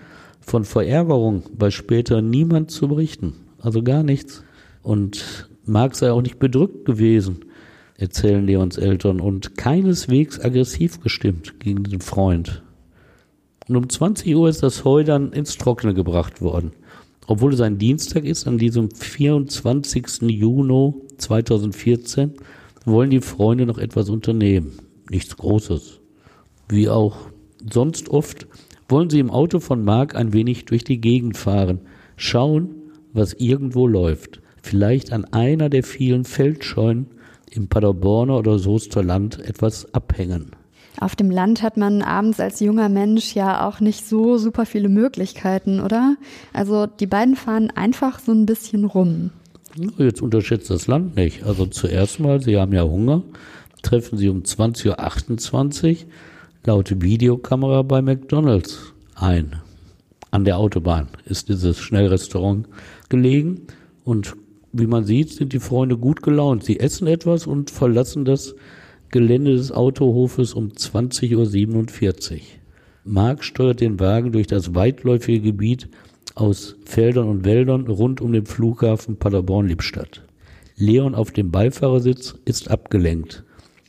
[0.43, 3.33] Von Verärgerung bei später niemand zu berichten.
[3.61, 4.45] Also gar nichts.
[4.83, 7.47] Und Mark sei auch nicht bedrückt gewesen,
[7.97, 12.63] erzählen Leons Eltern, und keineswegs aggressiv gestimmt gegen den Freund.
[13.69, 16.73] Und um 20 Uhr ist das Heu dann ins Trockene gebracht worden.
[17.27, 20.23] Obwohl es ein Dienstag ist, an diesem 24.
[20.29, 22.35] Juni 2014,
[22.85, 24.73] wollen die Freunde noch etwas unternehmen.
[25.09, 26.02] Nichts Großes.
[26.73, 27.29] Wie auch
[27.71, 28.47] Sonst oft
[28.89, 31.81] wollen sie im Auto von Mark ein wenig durch die Gegend fahren,
[32.17, 32.71] schauen,
[33.13, 34.41] was irgendwo läuft.
[34.63, 37.07] Vielleicht an einer der vielen Feldscheunen
[37.51, 40.53] im Paderborner oder Soester Land etwas abhängen.
[40.99, 44.89] Auf dem Land hat man abends als junger Mensch ja auch nicht so super viele
[44.89, 46.17] Möglichkeiten, oder?
[46.53, 49.31] Also die beiden fahren einfach so ein bisschen rum.
[49.99, 51.45] Jetzt unterschätzt das Land nicht.
[51.45, 53.23] Also zuerst mal, Sie haben ja Hunger,
[53.83, 55.97] treffen Sie um 20.28 Uhr
[56.65, 59.57] laut Videokamera bei McDonald's ein.
[60.31, 62.69] An der Autobahn ist dieses Schnellrestaurant
[63.09, 63.67] gelegen
[64.05, 64.35] und
[64.73, 66.65] wie man sieht, sind die Freunde gut gelaunt.
[66.65, 68.55] Sie essen etwas und verlassen das
[69.11, 72.41] Gelände des Autohofes um 20.47 Uhr.
[73.05, 75.89] Mark steuert den Wagen durch das weitläufige Gebiet
[76.35, 80.23] aus Feldern und Wäldern rund um den Flughafen Paderborn-Lippstadt.
[80.77, 83.45] Leon auf dem Beifahrersitz ist abgelenkt.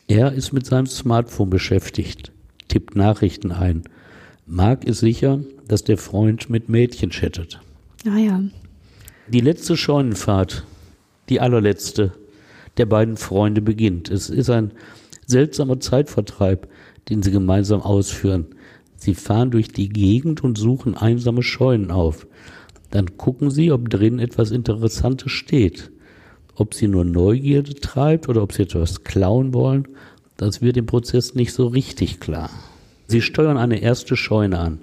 [0.08, 2.33] Er ist mit seinem Smartphone beschäftigt,
[2.74, 3.84] tippt Nachrichten ein.
[4.48, 7.60] Mark ist sicher, dass der Freund mit Mädchen chattet.
[8.04, 8.42] Ah ja.
[9.28, 10.66] Die letzte Scheunenfahrt,
[11.30, 12.14] die allerletzte
[12.78, 14.10] der beiden Freunde beginnt.
[14.10, 14.72] Es ist ein
[15.28, 16.68] seltsamer Zeitvertreib,
[17.10, 18.48] den sie gemeinsam ausführen.
[18.96, 22.26] Sie fahren durch die Gegend und suchen einsame Scheunen auf.
[22.90, 25.92] Dann gucken sie, ob drin etwas Interessantes steht.
[26.56, 29.88] Ob sie nur Neugierde treibt oder ob sie etwas klauen wollen,
[30.38, 32.50] das wird im Prozess nicht so richtig klar.
[33.08, 34.80] Sie steuern eine erste Scheune an,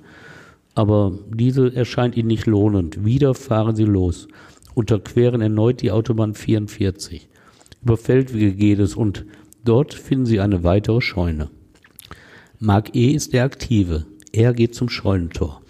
[0.74, 3.04] aber diese erscheint ihnen nicht lohnend.
[3.04, 4.28] Wieder fahren sie los,
[4.74, 7.28] unterqueren erneut die Autobahn 44.
[7.82, 9.24] Über Feldwege geht es und
[9.64, 11.50] Dort finden Sie eine weitere Scheune.
[12.58, 13.10] Mark E.
[13.10, 14.06] ist der Aktive.
[14.32, 15.60] Er geht zum Scheunentor.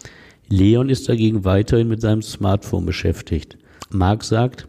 [0.48, 3.56] Leon ist dagegen weiterhin mit seinem Smartphone beschäftigt.
[3.90, 4.68] Mark sagt,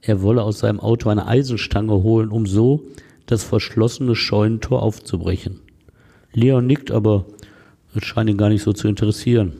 [0.00, 2.84] er wolle aus seinem Auto eine Eisenstange holen, um so
[3.26, 5.60] das verschlossene Scheunentor aufzubrechen.
[6.32, 7.26] Leon nickt, aber
[7.94, 9.52] es scheint ihn gar nicht so zu interessieren.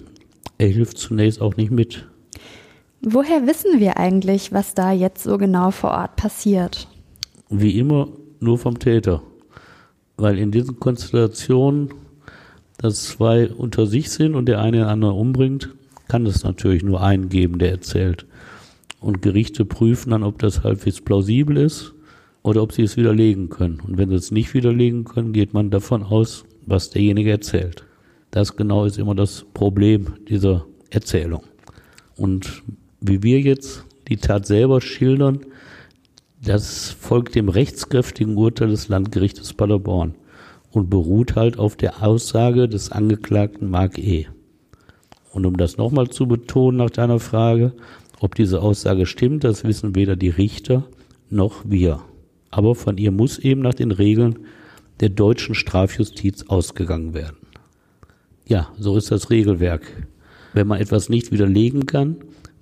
[0.58, 2.06] Er hilft zunächst auch nicht mit.
[3.02, 6.88] Woher wissen wir eigentlich, was da jetzt so genau vor Ort passiert?
[7.50, 8.08] Wie immer
[8.40, 9.22] nur vom Täter.
[10.16, 11.90] Weil in diesen Konstellationen,
[12.78, 15.70] dass zwei unter sich sind und der eine den anderen umbringt,
[16.08, 18.26] kann es natürlich nur einen geben, der erzählt.
[19.00, 21.94] Und Gerichte prüfen dann, ob das halbwegs plausibel ist
[22.42, 23.80] oder ob sie es widerlegen können.
[23.80, 27.84] Und wenn sie es nicht widerlegen können, geht man davon aus, was derjenige erzählt.
[28.30, 31.42] Das genau ist immer das Problem dieser Erzählung.
[32.16, 32.62] Und
[33.00, 35.40] wie wir jetzt die Tat selber schildern,
[36.44, 40.14] das folgt dem rechtskräftigen Urteil des Landgerichtes Paderborn
[40.72, 44.26] und beruht halt auf der Aussage des Angeklagten Mark E.
[45.32, 47.72] Und um das nochmal zu betonen nach deiner Frage,
[48.20, 50.84] ob diese Aussage stimmt, das wissen weder die Richter
[51.30, 52.02] noch wir.
[52.52, 54.38] Aber von ihr muss eben nach den Regeln
[55.00, 57.38] der deutschen Strafjustiz ausgegangen werden.
[58.46, 60.06] Ja, so ist das Regelwerk.
[60.52, 62.16] Wenn man etwas nicht widerlegen kann,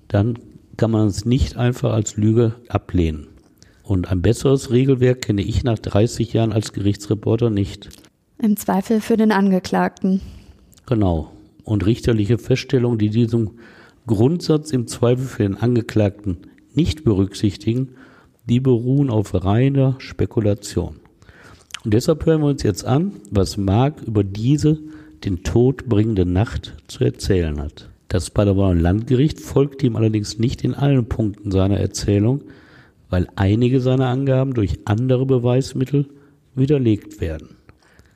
[0.09, 0.39] dann
[0.77, 3.27] kann man es nicht einfach als Lüge ablehnen.
[3.83, 7.89] Und ein besseres Regelwerk kenne ich nach 30 Jahren als Gerichtsreporter nicht.
[8.39, 10.21] Im Zweifel für den Angeklagten.
[10.87, 11.33] Genau.
[11.65, 13.59] Und richterliche Feststellungen, die diesen
[14.07, 16.39] Grundsatz im Zweifel für den Angeklagten
[16.75, 17.97] nicht berücksichtigen,
[18.51, 20.97] die beruhen auf reiner Spekulation.
[21.85, 24.79] Und deshalb hören wir uns jetzt an, was Mark über diese
[25.25, 27.89] den Tod bringende Nacht zu erzählen hat.
[28.09, 32.43] Das Paderborner Landgericht folgt ihm allerdings nicht in allen Punkten seiner Erzählung,
[33.09, 36.07] weil einige seiner Angaben durch andere Beweismittel
[36.55, 37.57] widerlegt werden.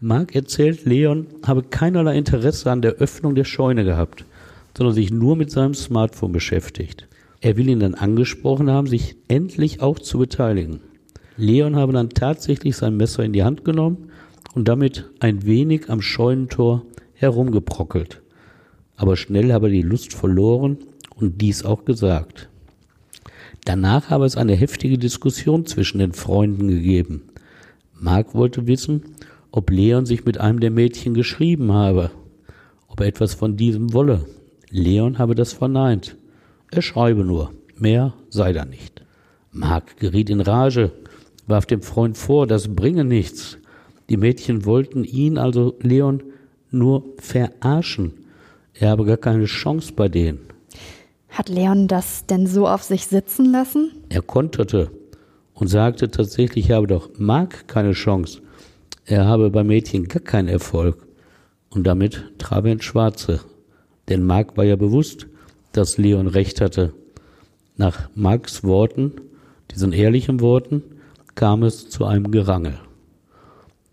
[0.01, 4.25] Mark erzählt, Leon habe keinerlei Interesse an der Öffnung der Scheune gehabt,
[4.77, 7.07] sondern sich nur mit seinem Smartphone beschäftigt.
[7.44, 10.80] Er will ihn dann angesprochen haben, sich endlich auch zu beteiligen.
[11.37, 14.09] Leon habe dann tatsächlich sein Messer in die Hand genommen
[14.54, 18.22] und damit ein wenig am Scheunentor herumgebrockelt.
[18.96, 20.78] Aber schnell habe er die Lust verloren
[21.16, 22.48] und dies auch gesagt.
[23.66, 27.24] Danach habe es eine heftige Diskussion zwischen den Freunden gegeben.
[27.92, 29.02] Mark wollte wissen,
[29.52, 32.11] ob Leon sich mit einem der Mädchen geschrieben habe,
[32.88, 34.24] ob er etwas von diesem wolle.
[34.70, 36.16] Leon habe das verneint.
[36.75, 39.05] Er schreibe nur, mehr sei da nicht.
[39.53, 40.91] Mark geriet in Rage,
[41.47, 43.59] warf dem Freund vor, das bringe nichts.
[44.11, 46.25] Die Mädchen wollten ihn, also Leon,
[46.73, 48.15] nur verarschen.
[48.73, 50.41] Er habe gar keine Chance bei denen.
[51.29, 53.93] Hat Leon das denn so auf sich sitzen lassen?
[54.09, 54.91] Er konterte
[55.53, 58.41] und sagte tatsächlich, er habe doch Mark keine Chance.
[59.05, 61.07] Er habe bei Mädchen gar keinen Erfolg.
[61.71, 63.43] Und damit traf er ins Schwarze.
[64.09, 65.29] Denn Mark war ja bewusst,
[65.75, 66.95] dass Leon recht hatte.
[67.77, 69.13] Nach Marks Worten,
[69.71, 70.83] diesen ehrlichen Worten,
[71.35, 72.79] kam es zu einem Gerangel.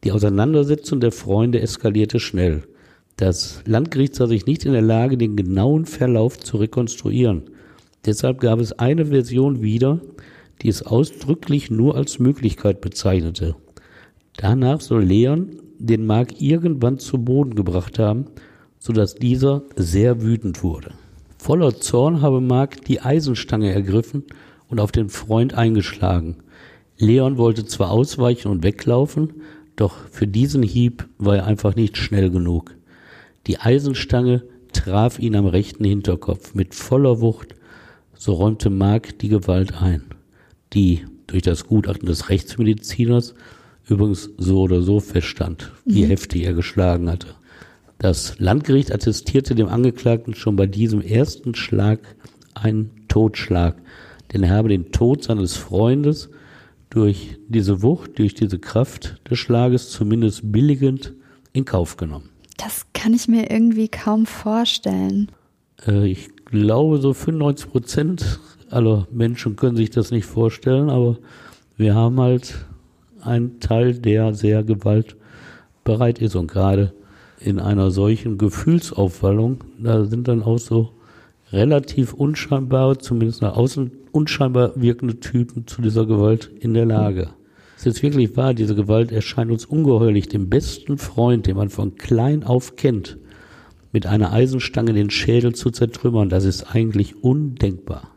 [0.03, 2.63] Die Auseinandersetzung der Freunde eskalierte schnell.
[3.17, 7.43] Das Landgericht sah sich nicht in der Lage, den genauen Verlauf zu rekonstruieren.
[8.05, 9.99] Deshalb gab es eine Version wieder,
[10.61, 13.55] die es ausdrücklich nur als Möglichkeit bezeichnete.
[14.37, 18.25] Danach soll Leon den Mark irgendwann zu Boden gebracht haben,
[18.79, 20.93] sodass dieser sehr wütend wurde.
[21.43, 24.25] Voller Zorn habe Mark die Eisenstange ergriffen
[24.69, 26.35] und auf den Freund eingeschlagen.
[26.99, 29.41] Leon wollte zwar ausweichen und weglaufen,
[29.75, 32.75] doch für diesen Hieb war er einfach nicht schnell genug.
[33.47, 37.55] Die Eisenstange traf ihn am rechten Hinterkopf mit voller Wucht,
[38.13, 40.03] so räumte Mark die Gewalt ein,
[40.73, 43.33] die durch das Gutachten des Rechtsmediziners
[43.87, 46.09] übrigens so oder so feststand, wie mhm.
[46.09, 47.33] heftig er geschlagen hatte.
[48.01, 51.99] Das Landgericht attestierte dem Angeklagten schon bei diesem ersten Schlag
[52.55, 53.75] einen Totschlag,
[54.33, 56.31] denn er habe den Tod seines Freundes
[56.89, 61.13] durch diese Wucht, durch diese Kraft des Schlages zumindest billigend
[61.53, 62.29] in Kauf genommen.
[62.57, 65.31] Das kann ich mir irgendwie kaum vorstellen.
[65.85, 68.39] Äh, ich glaube, so 95 Prozent
[68.71, 71.19] aller Menschen können sich das nicht vorstellen, aber
[71.77, 72.65] wir haben halt
[73.21, 76.93] einen Teil, der sehr gewaltbereit ist und gerade
[77.43, 80.91] in einer solchen Gefühlsaufwallung, da sind dann auch so
[81.51, 87.29] relativ unscheinbare, zumindest nach außen unscheinbar wirkende Typen zu dieser Gewalt in der Lage.
[87.77, 91.95] Es ist wirklich wahr, diese Gewalt erscheint uns ungeheuerlich, dem besten Freund, den man von
[91.95, 93.17] klein auf kennt,
[93.91, 98.11] mit einer Eisenstange den Schädel zu zertrümmern, das ist eigentlich undenkbar.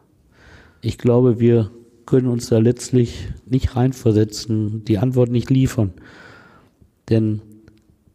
[0.83, 1.71] Ich glaube, wir
[2.07, 5.95] können uns da letztlich nicht reinversetzen, die Antwort nicht liefern.
[7.09, 7.41] Denn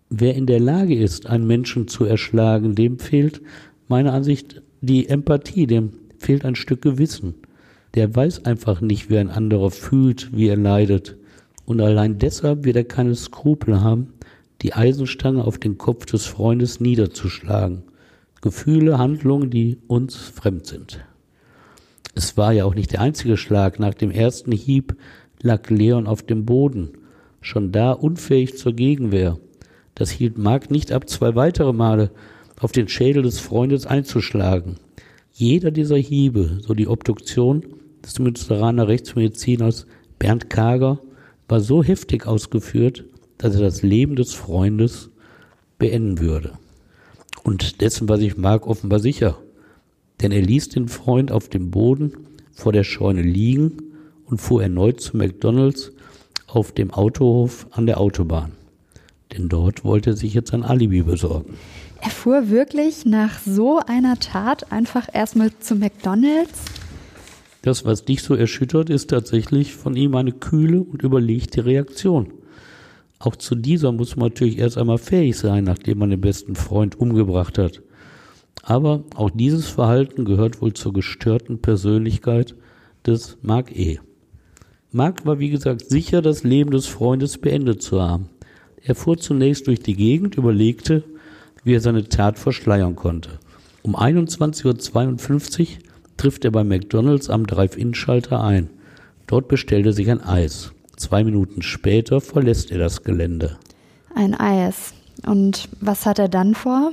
[0.10, 3.42] wer in der Lage ist, einen Menschen zu erschlagen, dem fehlt
[3.88, 7.36] meiner Ansicht die Empathie, dem fehlt ein Stück Gewissen.
[7.96, 11.18] Der weiß einfach nicht, wie ein anderer fühlt, wie er leidet.
[11.66, 14.14] Und allein deshalb wird er keine Skrupel haben,
[14.62, 17.84] die Eisenstange auf den Kopf des Freundes niederzuschlagen.
[18.42, 21.00] Gefühle, Handlungen, die uns fremd sind.
[22.16, 23.80] Es war ja auch nicht der einzige Schlag.
[23.80, 24.96] Nach dem ersten Hieb
[25.42, 26.90] lag Leon auf dem Boden,
[27.42, 29.38] schon da unfähig zur Gegenwehr.
[30.00, 32.10] Das hielt Mark nicht ab, zwei weitere Male
[32.62, 34.78] auf den Schädel des Freundes einzuschlagen.
[35.34, 37.66] Jeder dieser Hiebe, so die Obduktion
[38.04, 41.02] des Münsteraner Rechtsmediziners Bernd Kager,
[41.50, 43.04] war so heftig ausgeführt,
[43.38, 45.10] dass er das Leben des Freundes
[45.80, 46.54] beenden würde.
[47.44, 49.38] Und dessen war sich Mark offenbar sicher,
[50.22, 52.14] denn er ließ den Freund auf dem Boden
[52.54, 53.74] vor der Scheune liegen
[54.26, 55.92] und fuhr erneut zu McDonalds
[56.48, 58.54] auf dem Autohof an der Autobahn.
[59.32, 61.56] Denn dort wollte er sich jetzt ein Alibi besorgen.
[62.02, 66.64] Er fuhr wirklich nach so einer Tat einfach erstmal zu McDonald's?
[67.62, 72.32] Das, was dich so erschüttert, ist tatsächlich von ihm eine kühle und überlegte Reaktion.
[73.20, 76.98] Auch zu dieser muss man natürlich erst einmal fähig sein, nachdem man den besten Freund
[76.98, 77.82] umgebracht hat.
[78.64, 82.56] Aber auch dieses Verhalten gehört wohl zur gestörten Persönlichkeit
[83.06, 84.00] des Mark E.
[84.92, 88.30] Mark war wie gesagt sicher, das Leben des Freundes beendet zu haben.
[88.84, 91.04] Er fuhr zunächst durch die Gegend, überlegte,
[91.64, 93.40] wie er seine Tat verschleiern konnte.
[93.82, 95.68] Um 21.52 Uhr
[96.18, 98.70] trifft er bei McDonalds am Drive-In-Schalter ein.
[99.28, 100.72] Dort bestellt er sich ein Eis.
[100.96, 103.58] Zwei Minuten später verlässt er das Gelände.
[104.14, 104.94] Ein Eis.
[105.26, 106.92] Und was hat er dann vor?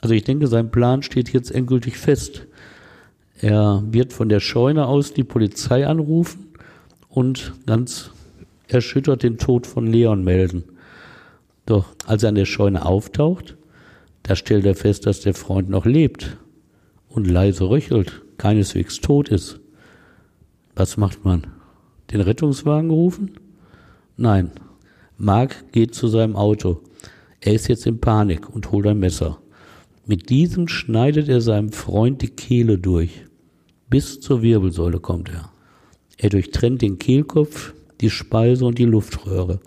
[0.00, 2.46] Also ich denke, sein Plan steht jetzt endgültig fest.
[3.40, 6.48] Er wird von der Scheune aus die Polizei anrufen
[7.08, 8.10] und ganz
[8.68, 10.64] erschüttert den Tod von Leon melden.
[11.66, 13.56] Doch als er an der Scheune auftaucht,
[14.22, 16.36] da stellt er fest, dass der Freund noch lebt
[17.08, 19.60] und leise röchelt, keineswegs tot ist.
[20.74, 21.46] Was macht man?
[22.10, 23.32] Den Rettungswagen rufen?
[24.16, 24.50] Nein.
[25.16, 26.80] Mark geht zu seinem Auto.
[27.40, 29.38] Er ist jetzt in Panik und holt ein Messer.
[30.06, 33.24] Mit diesem schneidet er seinem Freund die Kehle durch.
[33.88, 35.50] Bis zur Wirbelsäule kommt er.
[36.16, 39.60] Er durchtrennt den Kehlkopf, die Speise und die Luftröhre.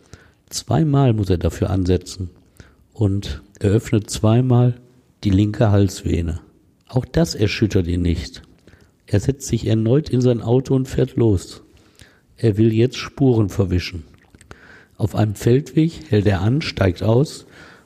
[0.50, 2.30] Zweimal muss er dafür ansetzen
[2.93, 4.76] und er öffnet zweimal
[5.24, 6.39] die linke Halsvene.
[6.88, 8.43] Auch das erschüttert ihn nicht.
[9.06, 11.64] Er setzt sich erneut in sein Auto und fährt los.
[12.38, 14.04] Er will jetzt Spuren verwischen.
[14.95, 17.45] Auf einem Feldweg hält er an, steigt aus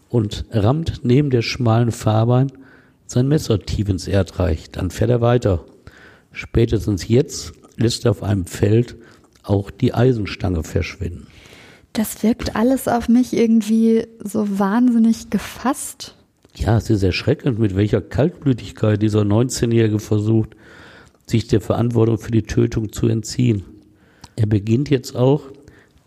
[0.10, 2.52] und rammt neben der schmalen Fahrbahn
[3.06, 4.72] sein Messer tief ins Erdreich.
[4.72, 5.66] Dann fährt er weiter.
[6.32, 8.96] Spätestens jetzt lässt er auf einem Feld
[9.44, 11.28] auch die Eisenstange verschwinden.
[11.94, 16.16] Das wirkt alles auf mich irgendwie so wahnsinnig gefasst.
[16.56, 20.56] Ja, es ist erschreckend, mit welcher Kaltblütigkeit dieser 19-Jährige versucht,
[21.28, 23.64] sich der Verantwortung für die Tötung zu entziehen.
[24.36, 25.44] Er beginnt jetzt auch,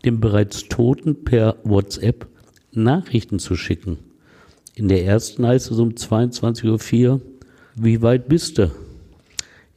[0.04, 2.26] dem bereits Toten per WhatsApp
[2.72, 3.98] Nachrichten zu schicken.
[4.74, 7.20] In der ersten heißt es um 22.04 Uhr,
[7.76, 8.70] wie weit bist du?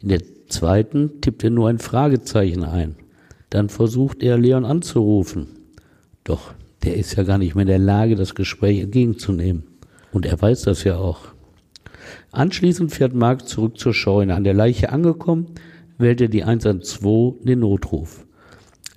[0.01, 2.95] In der zweiten tippt er nur ein Fragezeichen ein.
[3.49, 5.56] Dann versucht er Leon anzurufen.
[6.27, 6.53] Doch
[6.83, 9.63] der ist ja gar nicht mehr in der Lage, das Gespräch entgegenzunehmen.
[10.11, 11.29] Und er weiß das ja auch.
[12.31, 14.35] Anschließend fährt Mark zurück zur Scheune.
[14.35, 15.47] An der Leiche angekommen,
[15.97, 18.25] wählt er die 112 den Notruf.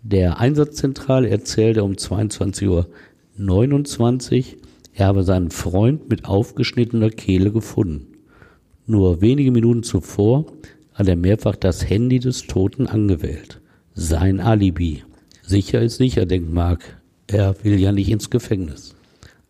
[0.03, 2.89] Der Einsatzzentrale erzählte um 22.29 Uhr,
[4.93, 8.09] er habe seinen Freund mit aufgeschnittener Kehle gefunden.
[8.87, 10.47] Nur wenige Minuten zuvor
[10.95, 13.61] hat er mehrfach das Handy des Toten angewählt.
[13.95, 15.05] Sein Alibi.
[15.43, 17.00] Sicher ist sicher, denkt Mark.
[17.33, 18.97] Er will ja nicht ins Gefängnis.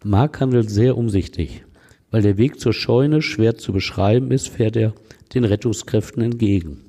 [0.04, 1.64] Mark handelt sehr umsichtig.
[2.10, 4.92] Weil der Weg zur Scheune schwer zu beschreiben ist, fährt er
[5.32, 6.82] den Rettungskräften entgegen.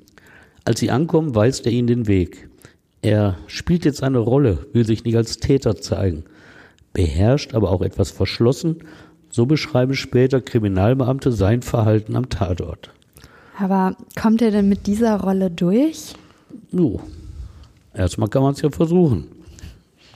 [0.64, 2.50] Als sie ankommen, weist er ihnen den Weg.
[3.00, 6.24] Er spielt jetzt eine Rolle, will sich nicht als Täter zeigen,
[6.92, 8.76] beherrscht, aber auch etwas verschlossen.
[9.30, 12.90] So beschreiben später Kriminalbeamte sein Verhalten am Tatort.
[13.58, 16.14] Aber kommt er denn mit dieser Rolle durch?
[16.70, 17.00] Jo,
[17.94, 19.41] erstmal kann man es ja versuchen.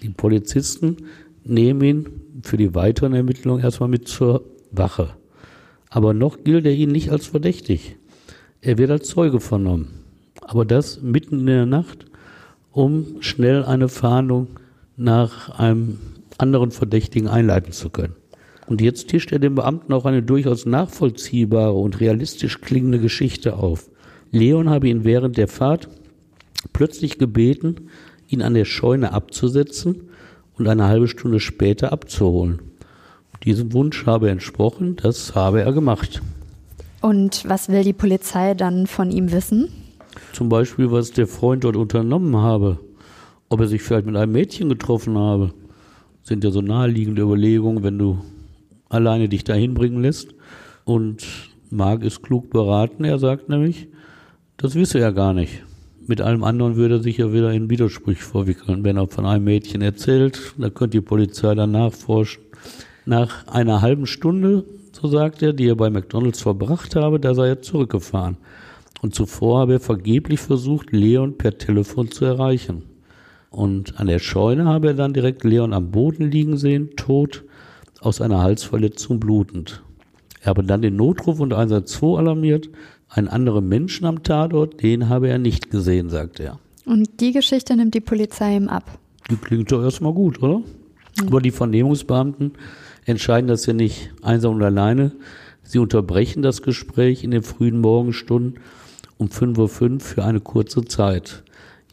[0.07, 0.99] Die Polizisten
[1.43, 2.07] nehmen ihn
[2.43, 5.11] für die weiteren Ermittlungen erstmal mit zur Wache.
[5.91, 7.97] Aber noch gilt er ihnen nicht als verdächtig.
[8.61, 10.05] Er wird als Zeuge vernommen.
[10.43, 12.07] Aber das mitten in der Nacht
[12.71, 14.47] um schnell eine Fahndung
[14.97, 15.99] nach einem
[16.39, 18.15] anderen Verdächtigen einleiten zu können.
[18.69, 23.91] Und jetzt tischt er dem Beamten auch eine durchaus nachvollziehbare und realistisch klingende Geschichte auf.
[24.31, 25.89] Leon habe ihn während der Fahrt
[26.73, 27.89] plötzlich gebeten,
[28.29, 30.09] ihn an der Scheune abzusetzen
[30.59, 32.61] und eine halbe Stunde später abzuholen.
[33.45, 36.23] Diesem Wunsch habe er entsprochen, das habe er gemacht.
[37.01, 39.69] Und was will die Polizei dann von ihm wissen?
[40.33, 42.79] Zum Beispiel, was der Freund dort unternommen habe.
[43.49, 45.53] Ob er sich vielleicht mit einem Mädchen getroffen habe.
[46.21, 48.19] Das sind ja so naheliegende Überlegungen, wenn du
[48.89, 50.35] alleine dich dahin bringen lässt.
[50.85, 51.25] Und
[51.71, 53.05] Marc ist klug beraten.
[53.05, 53.89] Er sagt nämlich,
[54.57, 55.63] das wisse er gar nicht.
[56.07, 58.85] Mit allem anderen würde er sich ja wieder in Widersprüche verwickeln.
[58.85, 62.43] Wenn er von einem Mädchen erzählt, da könnte die Polizei dann nachforschen.
[63.05, 67.49] Nach einer halben Stunde, so sagt er, die er bei McDonalds verbracht habe, da sei
[67.49, 68.37] er zurückgefahren
[69.03, 72.83] und zuvor habe er vergeblich versucht, Leon per Telefon zu erreichen.
[73.51, 77.45] Und an der Scheune habe er dann direkt Leon am Boden liegen sehen, tot,
[78.01, 79.83] aus einer Halsverletzung blutend.
[80.41, 82.69] Er habe dann den Notruf und 112 alarmiert.
[83.09, 86.59] Einen anderen Menschen am Tatort, den habe er nicht gesehen, sagt er.
[86.85, 88.99] Und die Geschichte nimmt die Polizei ihm ab.
[89.31, 90.59] Die klingt doch erstmal gut, oder?
[90.59, 91.27] Mhm.
[91.27, 92.53] Aber die Vernehmungsbeamten
[93.05, 95.13] entscheiden das ja nicht einsam und alleine.
[95.63, 98.61] Sie unterbrechen das Gespräch in den frühen Morgenstunden
[99.19, 101.43] um 5.05 Uhr für eine kurze Zeit.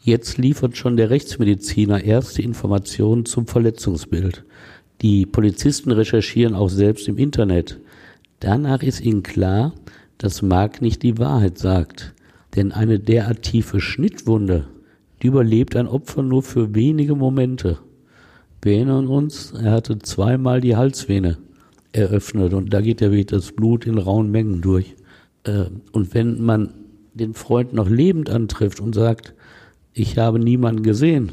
[0.02, 4.44] Jetzt liefert schon der Rechtsmediziner erste Informationen zum Verletzungsbild.
[5.00, 7.80] Die Polizisten recherchieren auch selbst im Internet.
[8.40, 9.72] Danach ist ihnen klar,
[10.24, 12.14] dass Mark nicht die Wahrheit sagt.
[12.56, 14.64] Denn eine derart tiefe Schnittwunde,
[15.20, 17.76] die überlebt ein Opfer nur für wenige Momente.
[18.62, 21.36] Wir erinnern uns, er hatte zweimal die Halsvene
[21.92, 24.94] eröffnet und da geht ja wirklich das Blut in rauen Mengen durch.
[25.42, 26.72] Äh, und wenn man
[27.12, 29.34] den Freund noch lebend antrifft und sagt,
[29.92, 31.32] ich habe niemanden gesehen,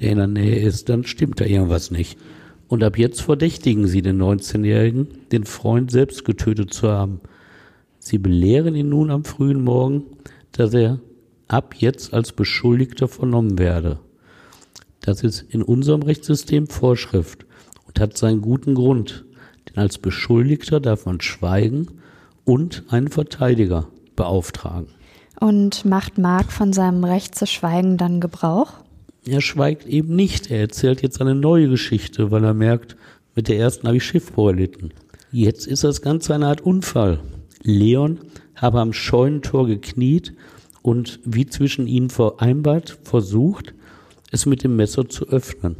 [0.00, 2.18] der in der Nähe ist, dann stimmt da irgendwas nicht.
[2.66, 7.20] Und ab jetzt verdächtigen sie den 19-Jährigen, den Freund selbst getötet zu haben.
[8.00, 10.04] Sie belehren ihn nun am frühen Morgen,
[10.52, 11.00] dass er
[11.48, 14.00] ab jetzt als Beschuldigter vernommen werde.
[15.02, 17.44] Das ist in unserem Rechtssystem Vorschrift
[17.86, 19.24] und hat seinen guten Grund.
[19.68, 21.88] Denn als Beschuldigter darf man schweigen
[22.44, 24.88] und einen Verteidiger beauftragen.
[25.38, 28.72] Und macht Mark von seinem Recht zu schweigen dann Gebrauch?
[29.26, 30.50] Er schweigt eben nicht.
[30.50, 32.96] Er erzählt jetzt eine neue Geschichte, weil er merkt,
[33.34, 34.90] mit der ersten habe ich Schiffbruch erlitten.
[35.30, 37.20] Jetzt ist das Ganze eine Art Unfall.
[37.62, 38.20] Leon
[38.54, 40.34] habe am Scheunentor gekniet
[40.82, 43.74] und wie zwischen ihnen vereinbart versucht,
[44.30, 45.76] es mit dem Messer zu öffnen.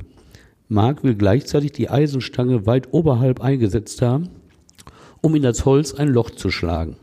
[0.69, 4.29] Mark will gleichzeitig die Eisenstange weit oberhalb eingesetzt haben,
[5.21, 6.97] um in das Holz ein Loch zu schlagen.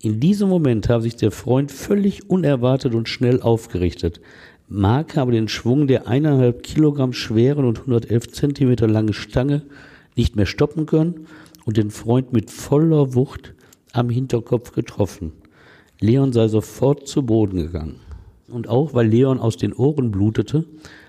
[0.00, 4.20] In diesem Moment habe sich der Freund völlig unerwartet und schnell aufgerichtet.
[4.68, 9.62] Mark habe den Schwung der eineinhalb Kilogramm schweren und 111 Zentimeter langen Stange
[10.16, 11.26] nicht mehr stoppen können
[11.66, 13.54] und den Freund mit voller Wucht
[13.92, 15.32] am Hinterkopf getroffen.
[16.00, 18.00] Leon sei sofort zu Boden gegangen.
[18.48, 20.66] Und auch weil Leon aus den Ohren blutete,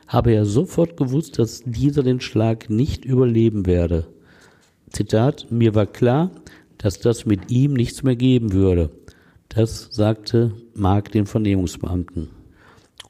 [0.08, 4.08] habe er sofort gewusst, dass dieser den Schlag nicht überleben werde.
[4.90, 6.32] Zitat, mir war klar,
[6.78, 8.92] dass das mit ihm nichts mehr geben würde.
[9.50, 12.30] Das sagte Mark den Vernehmungsbeamten.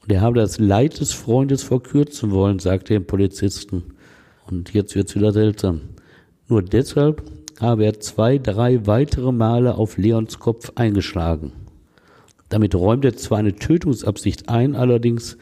[0.02, 3.82] Und er habe das Leid des Freundes verkürzen wollen, sagte dem Polizisten.
[4.46, 5.80] Und jetzt wird's wieder seltsam.
[6.48, 7.22] Nur deshalb
[7.64, 11.52] habe er zwei, drei weitere Male auf Leons Kopf eingeschlagen.
[12.48, 15.36] Damit räumt er zwar eine Tötungsabsicht ein, allerdings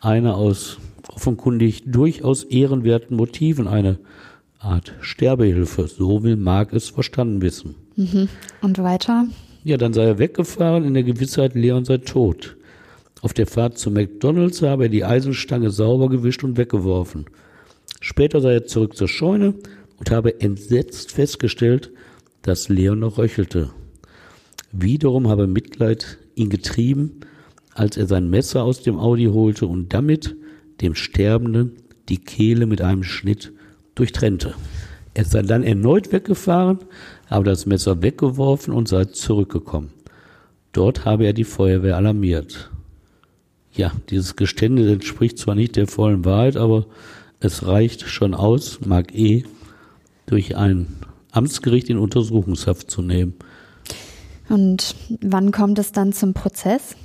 [0.00, 3.98] eine aus offenkundig durchaus ehrenwerten Motiven, eine
[4.58, 5.86] Art Sterbehilfe.
[5.86, 7.74] So will Mark es verstanden wissen.
[7.96, 8.28] Mhm.
[8.60, 9.26] Und weiter?
[9.64, 12.56] Ja, dann sei er weggefahren in der Gewissheit, Leon sei tot.
[13.22, 17.26] Auf der Fahrt zu McDonalds habe er die Eisenstange sauber gewischt und weggeworfen.
[18.00, 19.54] Später sei er zurück zur Scheune
[19.98, 21.90] und habe entsetzt festgestellt,
[22.42, 23.70] dass Leon noch röchelte.
[24.72, 27.20] Wiederum habe Mitleid ihn getrieben,
[27.74, 30.36] als er sein Messer aus dem Audi holte und damit
[30.80, 31.72] dem Sterbenden
[32.08, 33.52] die Kehle mit einem Schnitt
[33.94, 34.54] durchtrennte.
[35.14, 36.78] Er sei dann erneut weggefahren,
[37.28, 39.90] habe das Messer weggeworfen und sei zurückgekommen.
[40.72, 42.70] Dort habe er die Feuerwehr alarmiert.
[43.72, 46.86] Ja, dieses Geständnis entspricht zwar nicht der vollen Wahrheit, aber
[47.40, 49.44] es reicht schon aus, Mark E.
[50.30, 50.86] durch ein
[51.32, 53.34] Amtsgericht in Untersuchungshaft zu nehmen.
[54.48, 56.96] Und wann kommt es dann zum Prozess?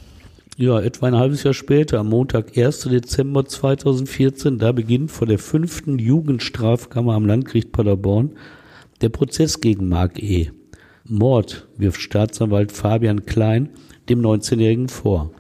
[0.56, 2.82] Ja, etwa ein halbes Jahr später, am Montag, 1.
[2.82, 8.32] Dezember 2014, da beginnt vor der fünften Jugendstrafkammer am Landgericht Paderborn
[9.02, 10.52] der Prozess gegen Mark E.
[11.06, 13.70] Mord wirft Staatsanwalt Fabian Klein
[14.08, 15.32] dem 19-Jährigen vor.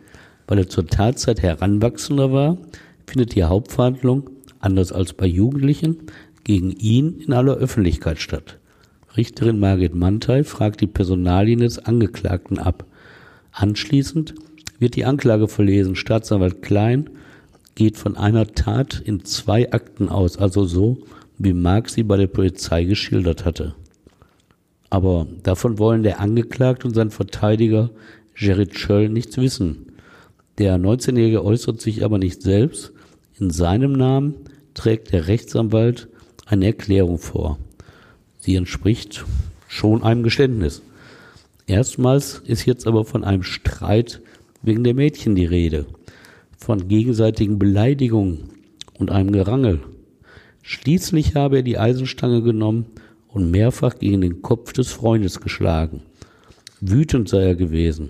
[0.48, 2.58] Weil er zur Tatzeit Heranwachsender war,
[3.08, 4.30] findet die Hauptverhandlung,
[4.60, 5.98] anders als bei Jugendlichen,
[6.44, 8.60] gegen ihn in aller Öffentlichkeit statt.
[9.16, 12.86] Richterin Margit Mantei fragt die Personalien des Angeklagten ab.
[13.52, 14.34] Anschließend
[14.80, 15.96] wird die Anklage verlesen.
[15.96, 17.10] Staatsanwalt Klein
[17.76, 20.98] geht von einer Tat in zwei Akten aus, also so,
[21.38, 23.76] wie Mark sie bei der Polizei geschildert hatte.
[24.90, 27.90] Aber davon wollen der Angeklagte und sein Verteidiger
[28.36, 29.88] Gerrit Schöll nichts wissen.
[30.60, 32.94] Der 19-Jährige äußert sich aber nicht selbst.
[33.40, 34.36] In seinem Namen
[34.74, 36.10] trägt der Rechtsanwalt
[36.46, 37.58] eine Erklärung vor.
[38.40, 39.26] Sie entspricht
[39.68, 40.82] schon einem Geständnis.
[41.66, 44.22] Erstmals ist jetzt aber von einem Streit
[44.62, 45.86] wegen der Mädchen die Rede,
[46.58, 48.50] von gegenseitigen Beleidigungen
[49.00, 49.82] und einem Gerangel.
[50.62, 52.86] Schließlich habe er die Eisenstange genommen
[53.28, 56.02] und mehrfach gegen den Kopf des Freundes geschlagen.
[56.80, 58.10] Wütend sei er gewesen.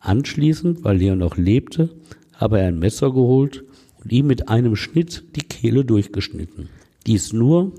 [0.00, 1.90] Anschließend, weil Leon noch lebte,
[2.34, 3.64] habe er ein Messer geholt
[4.02, 6.68] und ihm mit einem Schnitt die Kehle durchgeschnitten.
[7.06, 7.72] Dies nur,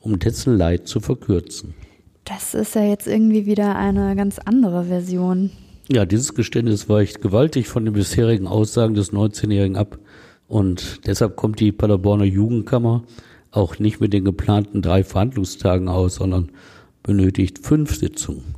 [0.00, 1.74] um dessen Leid zu verkürzen.
[2.24, 5.50] Das ist ja jetzt irgendwie wieder eine ganz andere Version.
[5.90, 9.98] Ja, dieses Geständnis weicht gewaltig von den bisherigen Aussagen des 19-Jährigen ab.
[10.46, 13.04] Und deshalb kommt die Paderborner Jugendkammer
[13.50, 16.50] auch nicht mit den geplanten drei Verhandlungstagen aus, sondern
[17.02, 18.54] benötigt fünf Sitzungen.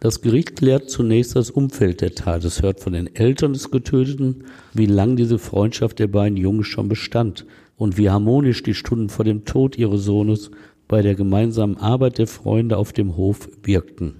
[0.00, 2.44] Das Gericht klärt zunächst das Umfeld der Tat.
[2.44, 6.88] Es hört von den Eltern des Getöteten, wie lang diese Freundschaft der beiden Jungs schon
[6.88, 7.44] bestand
[7.76, 10.50] und wie harmonisch die Stunden vor dem Tod ihres Sohnes
[10.88, 14.16] bei der gemeinsamen Arbeit der Freunde auf dem Hof wirkten.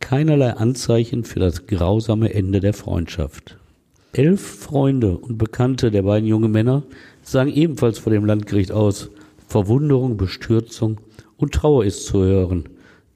[0.00, 3.58] Keinerlei Anzeichen für das grausame Ende der Freundschaft.
[4.12, 6.84] Elf Freunde und Bekannte der beiden jungen Männer
[7.22, 9.10] sagen ebenfalls vor dem Landgericht aus,
[9.48, 10.98] Verwunderung, Bestürzung
[11.36, 12.64] und Trauer ist zu hören.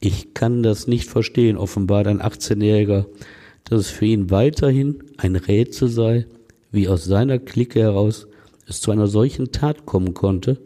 [0.00, 3.06] Ich kann das nicht verstehen, offenbart ein 18-Jähriger,
[3.64, 6.26] dass es für ihn weiterhin ein Rätsel sei,
[6.72, 8.26] wie aus seiner Clique heraus
[8.70, 10.58] es zu einer solchen Tat kommen konnte,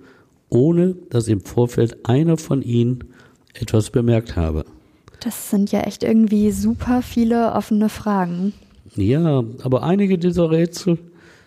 [0.48, 3.04] ohne dass im Vorfeld einer von ihnen
[3.54, 4.64] etwas bemerkt habe.
[5.20, 8.52] Das sind ja echt irgendwie super viele offene Fragen.
[8.94, 10.98] Ja, aber einige dieser Rätsel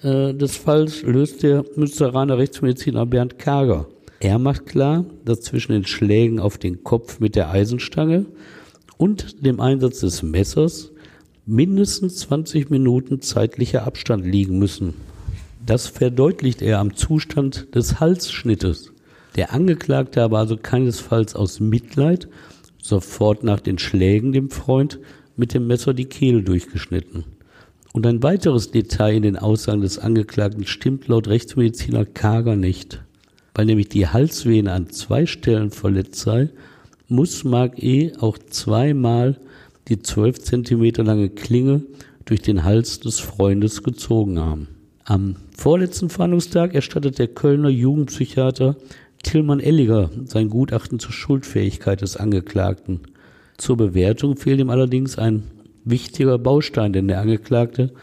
[0.01, 3.87] äh, des Falls löst der Münsteraner Rechtsmediziner Bernd Kager.
[4.19, 8.25] Er macht klar, dass zwischen den Schlägen auf den Kopf mit der Eisenstange
[8.97, 10.91] und dem Einsatz des Messers
[11.45, 14.95] mindestens 20 Minuten zeitlicher Abstand liegen müssen.
[15.68, 18.93] Das verdeutlicht er am Zustand des Halsschnittes.
[19.36, 22.30] Der Angeklagte habe also keinesfalls aus Mitleid
[22.82, 24.97] sofort nach den Schlägen dem Freund
[25.36, 27.26] mit dem Messer die Kehle durchgeschnitten.
[27.91, 33.03] Und ein weiteres Detail in den Aussagen des Angeklagten stimmt laut Rechtsmediziner Kager nicht.
[33.53, 36.47] Weil nämlich die Halsvene an zwei Stellen verletzt sei,
[37.09, 38.13] muss Mark E.
[38.22, 39.38] auch zweimal
[39.89, 41.82] die zwölf Zentimeter lange Klinge
[42.24, 44.76] durch den Hals des Freundes gezogen haben.
[45.09, 48.75] Am vorletzten Verhandlungstag erstattet der Kölner Jugendpsychiater
[49.23, 52.99] Tillmann Elliger sein Gutachten zur Schuldfähigkeit des Angeklagten.
[53.55, 55.43] Zur Bewertung fehlt ihm allerdings ein
[55.85, 57.93] wichtiger Baustein, denn der Angeklagte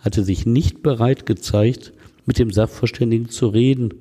[0.00, 1.92] hatte sich nicht bereit gezeigt,
[2.24, 3.92] mit dem Sachverständigen zu reden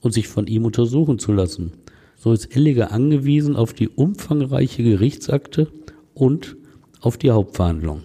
[0.00, 1.72] und sich von ihm untersuchen zu lassen.
[2.16, 5.72] So ist Elliger angewiesen auf die umfangreiche Gerichtsakte
[6.14, 6.56] und
[7.00, 8.02] auf die Hauptverhandlung.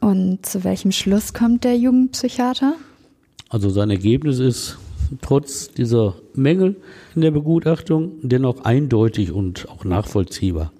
[0.00, 2.74] Und zu welchem Schluss kommt der Jugendpsychiater?
[3.48, 4.78] Also sein Ergebnis ist,
[5.22, 6.76] trotz dieser Mängel
[7.14, 10.72] in der Begutachtung dennoch eindeutig und auch nachvollziehbar.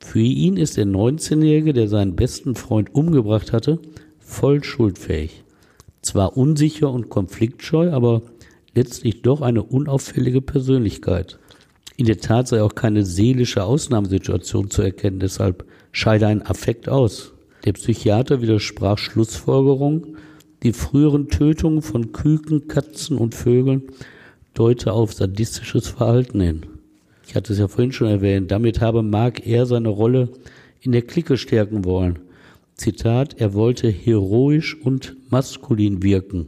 [0.00, 3.78] Für ihn ist der 19-Jährige, der seinen besten Freund umgebracht hatte,
[4.20, 5.42] voll schuldfähig.
[6.00, 8.22] Zwar unsicher und konfliktscheu, aber
[8.74, 11.38] letztlich doch eine unauffällige Persönlichkeit.
[11.96, 17.32] In der Tat sei auch keine seelische Ausnahmesituation zu erkennen, deshalb scheide ein Affekt aus.
[17.64, 20.16] Der Psychiater widersprach Schlussfolgerungen,
[20.62, 23.82] die früheren Tötungen von Küken, Katzen und Vögeln
[24.54, 26.66] deute auf sadistisches Verhalten hin.
[27.26, 30.30] Ich hatte es ja vorhin schon erwähnt, damit habe Mark eher seine Rolle
[30.80, 32.18] in der Clique stärken wollen.
[32.74, 36.46] Zitat, er wollte heroisch und maskulin wirken.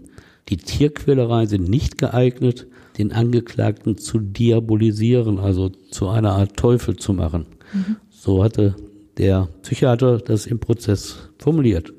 [0.48, 2.66] Die Tierquälereien sind nicht geeignet,
[2.98, 7.46] den Angeklagten zu diabolisieren, also zu einer Art Teufel zu machen.
[7.72, 7.96] Mhm.
[8.10, 8.74] So hatte
[9.18, 11.92] der Psychiater das im Prozess formuliert.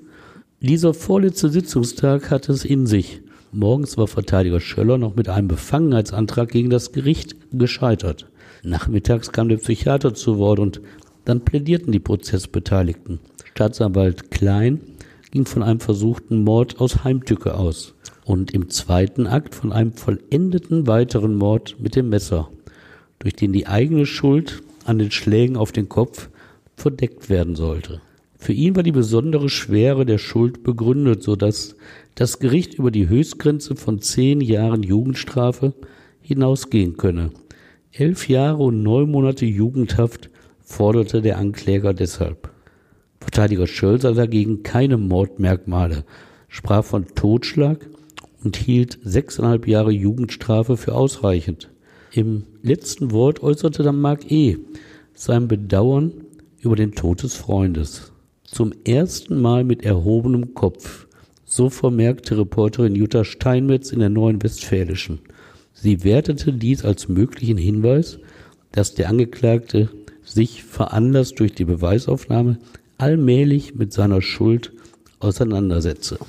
[0.64, 3.24] Dieser vorletzte Sitzungstag hatte es in sich.
[3.51, 8.28] Morgens war Verteidiger Schöller noch mit einem Befangenheitsantrag gegen das Gericht gescheitert.
[8.62, 10.80] Nachmittags kam der Psychiater zu Wort und
[11.26, 13.20] dann plädierten die Prozessbeteiligten.
[13.55, 14.82] Staatsanwalt Klein
[15.32, 20.86] ging von einem versuchten Mord aus Heimtücke aus und im zweiten Akt von einem vollendeten
[20.86, 22.51] weiteren Mord mit dem Messer,
[23.18, 26.30] durch den die eigene Schuld an den Schlägen auf den Kopf
[26.76, 27.99] verdeckt werden sollte.
[28.41, 31.75] Für ihn war die besondere Schwere der Schuld begründet, so dass
[32.15, 35.75] das Gericht über die Höchstgrenze von zehn Jahren Jugendstrafe
[36.23, 37.29] hinausgehen könne.
[37.91, 42.49] Elf Jahre und neun Monate Jugendhaft forderte der Ankläger deshalb.
[43.19, 46.03] Verteidiger Schöll sah dagegen keine Mordmerkmale,
[46.47, 47.87] sprach von Totschlag
[48.43, 51.69] und hielt sechseinhalb Jahre Jugendstrafe für ausreichend.
[52.11, 54.57] Im letzten Wort äußerte dann Mark E.
[55.13, 56.11] sein Bedauern
[56.59, 58.11] über den Tod des Freundes.
[58.52, 61.08] Zum ersten Mal mit erhobenem Kopf,
[61.45, 65.20] so vermerkte Reporterin Jutta Steinmetz in der Neuen Westfälischen.
[65.74, 68.20] Sie wertete dies als möglichen Hinweis,
[68.74, 69.88] dass der Angeklagte
[70.26, 72.60] sich veranlasst durch die Beweisaufnahme
[72.97, 74.74] allmählich mit seiner Schuld
[75.20, 76.20] auseinandersetze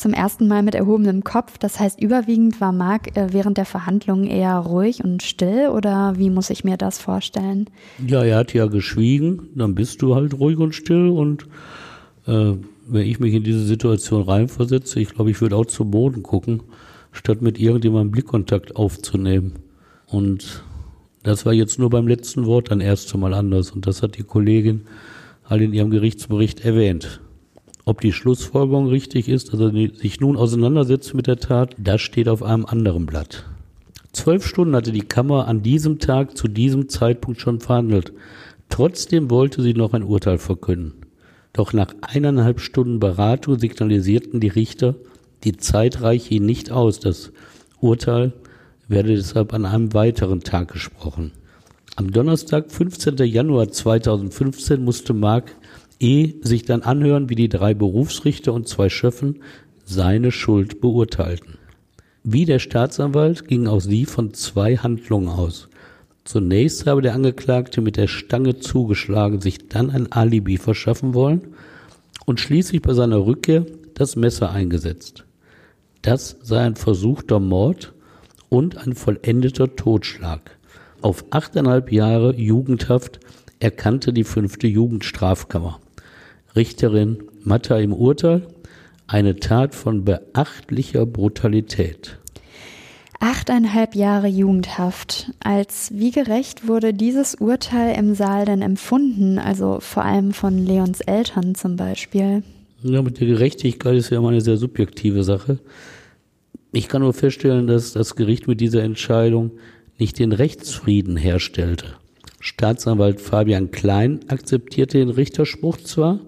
[0.00, 1.58] zum ersten Mal mit erhobenem Kopf.
[1.58, 6.30] Das heißt, überwiegend war Marc äh, während der Verhandlungen eher ruhig und still oder wie
[6.30, 7.68] muss ich mir das vorstellen?
[8.06, 11.46] Ja, er hat ja geschwiegen, dann bist du halt ruhig und still und
[12.26, 12.54] äh,
[12.86, 16.62] wenn ich mich in diese Situation reinversetze, ich glaube, ich würde auch zu Boden gucken,
[17.12, 19.60] statt mit irgendjemandem Blickkontakt aufzunehmen.
[20.06, 20.64] Und
[21.22, 24.22] das war jetzt nur beim letzten Wort dann erst einmal anders und das hat die
[24.22, 24.86] Kollegin
[25.44, 27.20] halt in ihrem Gerichtsbericht erwähnt.
[27.84, 32.42] Ob die Schlussfolgerung richtig ist, also sich nun auseinandersetzt mit der Tat, das steht auf
[32.42, 33.46] einem anderen Blatt.
[34.12, 38.12] Zwölf Stunden hatte die Kammer an diesem Tag zu diesem Zeitpunkt schon verhandelt.
[38.68, 40.94] Trotzdem wollte sie noch ein Urteil verkünden.
[41.52, 44.94] Doch nach eineinhalb Stunden Beratung signalisierten die Richter,
[45.44, 47.00] die Zeit reiche ihnen nicht aus.
[47.00, 47.32] Das
[47.80, 48.32] Urteil
[48.88, 51.32] werde deshalb an einem weiteren Tag gesprochen.
[51.96, 53.16] Am Donnerstag, 15.
[53.18, 55.56] Januar 2015, musste Mark
[56.00, 59.40] E sich dann anhören, wie die drei Berufsrichter und zwei Schöffen
[59.84, 61.58] seine Schuld beurteilten.
[62.24, 65.68] Wie der Staatsanwalt ging auch sie von zwei Handlungen aus.
[66.24, 71.48] Zunächst habe der Angeklagte mit der Stange zugeschlagen, sich dann ein Alibi verschaffen wollen
[72.24, 75.24] und schließlich bei seiner Rückkehr das Messer eingesetzt.
[76.02, 77.92] Das sei ein versuchter Mord
[78.48, 80.58] und ein vollendeter Totschlag.
[81.02, 83.20] Auf achteinhalb Jahre Jugendhaft
[83.58, 85.80] erkannte die fünfte Jugendstrafkammer.
[86.56, 88.46] Richterin Matta im Urteil,
[89.06, 92.18] eine Tat von beachtlicher Brutalität.
[93.20, 95.32] Achteinhalb Jahre Jugendhaft.
[95.40, 99.38] Als wie gerecht wurde dieses Urteil im Saal denn empfunden?
[99.38, 102.42] Also vor allem von Leons Eltern zum Beispiel.
[102.82, 105.58] Ja, mit der Gerechtigkeit ist ja immer eine sehr subjektive Sache.
[106.72, 109.50] Ich kann nur feststellen, dass das Gericht mit dieser Entscheidung
[109.98, 111.96] nicht den Rechtsfrieden herstellte.
[112.40, 116.20] Staatsanwalt Fabian Klein akzeptierte den Richterspruch zwar,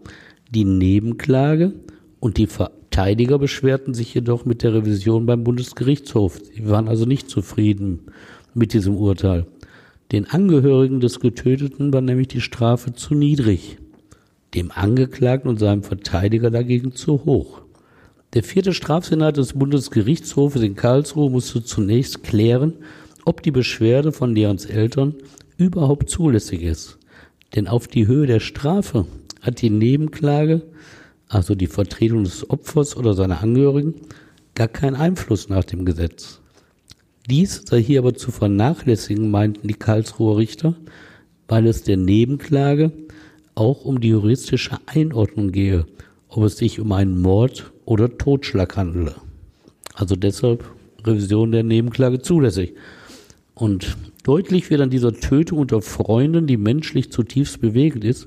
[0.51, 1.73] die Nebenklage
[2.21, 6.39] und die Verteidiger beschwerten sich jedoch mit der Revision beim Bundesgerichtshof.
[6.55, 8.01] Sie waren also nicht zufrieden
[8.53, 9.47] mit diesem Urteil.
[10.13, 13.79] Den Angehörigen des Getöteten war nämlich die Strafe zu niedrig,
[14.55, 17.63] dem Angeklagten und seinem Verteidiger dagegen zu hoch.
[18.35, 22.75] Der vierte Strafsenat des Bundesgerichtshofes in Karlsruhe musste zunächst klären,
[23.25, 25.15] ob die Beschwerde von Leons Eltern
[25.63, 26.99] überhaupt zulässig ist.
[27.55, 29.07] Denn auf die Höhe der Strafe
[29.41, 30.63] hat die Nebenklage,
[31.29, 33.95] also die Vertretung des Opfers oder seiner Angehörigen,
[34.55, 36.41] gar keinen Einfluss nach dem Gesetz.
[37.29, 40.75] Dies sei hier aber zu vernachlässigen, meinten die Karlsruher Richter,
[41.49, 42.93] weil es der Nebenklage
[43.55, 45.87] auch um die juristische Einordnung gehe,
[46.29, 49.15] ob es sich um einen Mord oder Totschlag handele.
[49.95, 50.65] Also deshalb
[51.05, 52.75] Revision der Nebenklage zulässig.
[53.63, 58.27] Und deutlich wird an dieser Tötung unter Freunden, die menschlich zutiefst bewegend ist,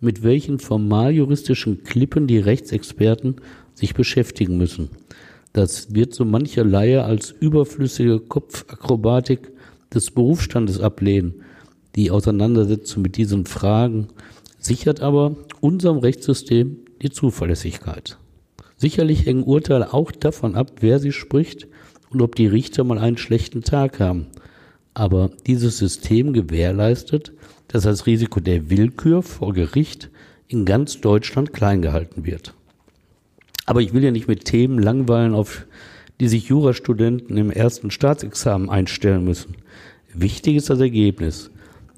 [0.00, 3.34] mit welchen formaljuristischen Klippen die Rechtsexperten
[3.74, 4.90] sich beschäftigen müssen.
[5.52, 9.50] Das wird so mancher Laie als überflüssige Kopfakrobatik
[9.92, 11.42] des Berufsstandes ablehnen.
[11.96, 14.06] Die Auseinandersetzung mit diesen Fragen
[14.60, 18.18] sichert aber unserem Rechtssystem die Zuverlässigkeit.
[18.76, 21.66] Sicherlich hängen Urteile auch davon ab, wer sie spricht
[22.10, 24.28] und ob die Richter mal einen schlechten Tag haben.
[24.96, 27.34] Aber dieses System gewährleistet,
[27.68, 30.08] dass das Risiko der Willkür vor Gericht
[30.48, 32.54] in ganz Deutschland klein gehalten wird.
[33.66, 35.66] Aber ich will ja nicht mit Themen langweilen, auf
[36.18, 39.56] die sich Jurastudenten im ersten Staatsexamen einstellen müssen.
[40.14, 41.50] Wichtig ist das Ergebnis.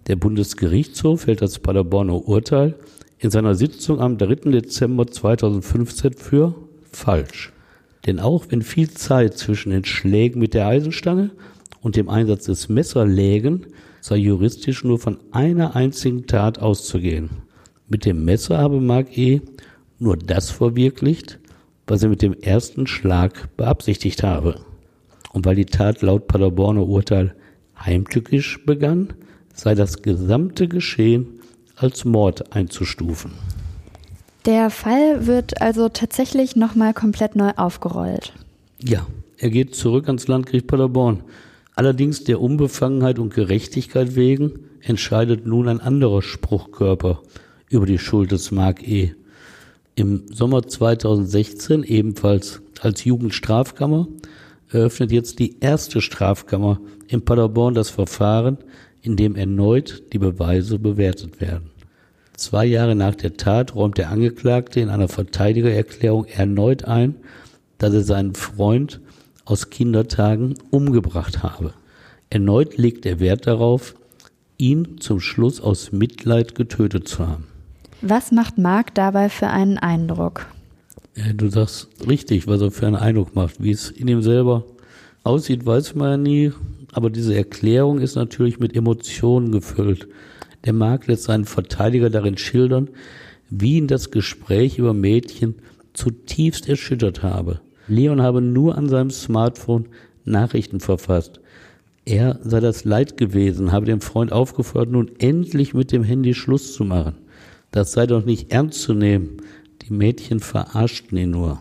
[0.09, 2.75] Der Bundesgerichtshof hält das Paderborner Urteil
[3.21, 4.51] in seiner Sitzung am 3.
[4.51, 6.53] Dezember 2015 für
[6.91, 7.53] falsch.
[8.07, 11.31] Denn auch wenn viel Zeit zwischen den Schlägen mit der Eisenstange
[11.81, 13.67] und dem Einsatz des Messers lägen,
[14.01, 17.31] sei juristisch nur von einer einzigen Tat auszugehen.
[17.89, 19.41] Mit dem Messer habe Mark E.
[19.99, 21.39] nur das verwirklicht,
[21.87, 24.61] was er mit dem ersten Schlag beabsichtigt habe.
[25.33, 27.35] Und weil die Tat laut Paderborner Urteil
[27.79, 29.15] heimtückisch begann,
[29.55, 31.41] sei das gesamte Geschehen
[31.77, 33.33] als Mord einzustufen.
[34.45, 38.33] Der Fall wird also tatsächlich nochmal komplett neu aufgerollt.
[38.83, 39.07] Ja,
[39.37, 41.23] er geht zurück ans Landgericht Paderborn.
[41.79, 47.23] Allerdings der Unbefangenheit und Gerechtigkeit wegen entscheidet nun ein anderer Spruchkörper
[47.71, 49.15] über die Schuld des Mark E.
[49.95, 54.09] Im Sommer 2016, ebenfalls als Jugendstrafkammer,
[54.73, 58.59] eröffnet jetzt die erste Strafkammer in Paderborn das Verfahren,
[59.01, 61.71] in dem erneut die Beweise bewertet werden.
[62.35, 67.15] Zwei Jahre nach der Tat räumt der Angeklagte in einer Verteidigererklärung erneut ein,
[67.79, 69.01] dass er seinen Freund
[69.49, 71.73] aus Kindertagen umgebracht habe.
[72.31, 73.95] Erneut legt er Wert darauf,
[74.59, 77.47] ihn zum Schluss aus Mitleid getötet zu haben.
[78.03, 80.47] Was macht Mark dabei für einen Eindruck?
[81.17, 83.63] Ja, du sagst richtig, was er für einen Eindruck macht.
[83.63, 84.65] Wie es in ihm selber
[85.25, 86.53] aussieht, weiß man ja nie.
[86.93, 90.09] Aber diese Erklärung ist natürlich mit Emotionen gefüllt.
[90.65, 92.89] Der Mark lässt seinen Verteidiger darin schildern,
[93.51, 95.57] wie ihn das Gespräch über Mädchen
[95.93, 97.61] zutiefst erschüttert habe.
[97.89, 99.89] Leon habe nur an seinem Smartphone
[100.25, 101.41] Nachrichten verfasst.
[102.05, 106.73] Er sei das Leid gewesen, habe dem Freund aufgefordert, nun endlich mit dem Handy Schluss
[106.73, 107.17] zu machen.
[107.71, 109.39] Das sei doch nicht ernst zu nehmen.
[109.83, 111.61] Die Mädchen verarschten ihn nur.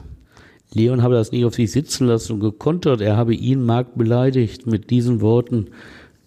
[0.74, 3.02] Leon habe das nicht auf sich sitzen lassen und gekontert.
[3.02, 5.68] Er habe ihn, Mark, beleidigt mit diesen Worten.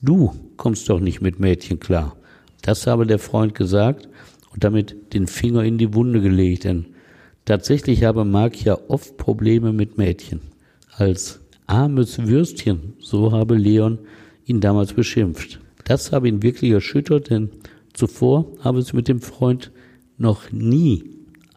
[0.03, 2.17] Du kommst doch nicht mit Mädchen klar.
[2.63, 4.09] Das habe der Freund gesagt
[4.53, 6.87] und damit den Finger in die Wunde gelegt, denn
[7.45, 10.41] tatsächlich habe Mark ja oft Probleme mit Mädchen.
[10.97, 13.99] Als armes Würstchen, so habe Leon
[14.45, 15.61] ihn damals beschimpft.
[15.84, 17.51] Das habe ihn wirklich erschüttert, denn
[17.93, 19.70] Zuvor habe es mit dem Freund
[20.18, 21.05] noch nie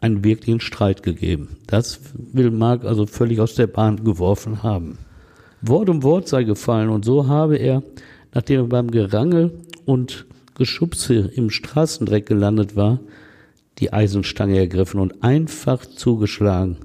[0.00, 1.56] einen wirklichen Streit gegeben.
[1.66, 4.98] Das will Mark also völlig aus der Bahn geworfen haben.
[5.62, 7.82] Wort um Wort sei gefallen und so habe er,
[8.34, 9.52] nachdem er beim Gerangel
[9.86, 10.26] und
[10.56, 13.00] Geschubse im Straßendreck gelandet war,
[13.78, 16.78] die Eisenstange ergriffen und einfach zugeschlagen.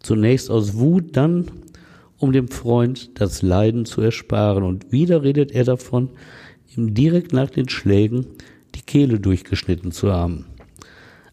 [0.00, 1.50] Zunächst aus Wut, dann
[2.18, 4.62] um dem Freund das Leiden zu ersparen.
[4.62, 6.10] Und wieder redet er davon,
[6.76, 8.26] ihm direkt nach den Schlägen
[8.74, 10.46] die Kehle durchgeschnitten zu haben.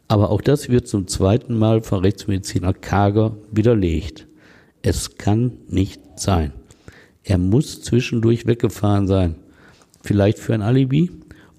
[0.07, 4.27] Aber auch das wird zum zweiten Mal von Rechtsmediziner Kager widerlegt.
[4.81, 6.51] Es kann nicht sein.
[7.23, 9.35] Er muss zwischendurch weggefahren sein,
[10.01, 11.09] vielleicht für ein Alibi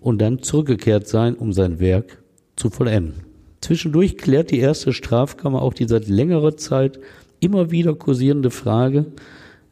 [0.00, 2.22] und dann zurückgekehrt sein, um sein Werk
[2.54, 3.33] zu vollenden.
[3.64, 7.00] Zwischendurch klärt die erste Strafkammer auch die seit längerer Zeit
[7.40, 9.06] immer wieder kursierende Frage,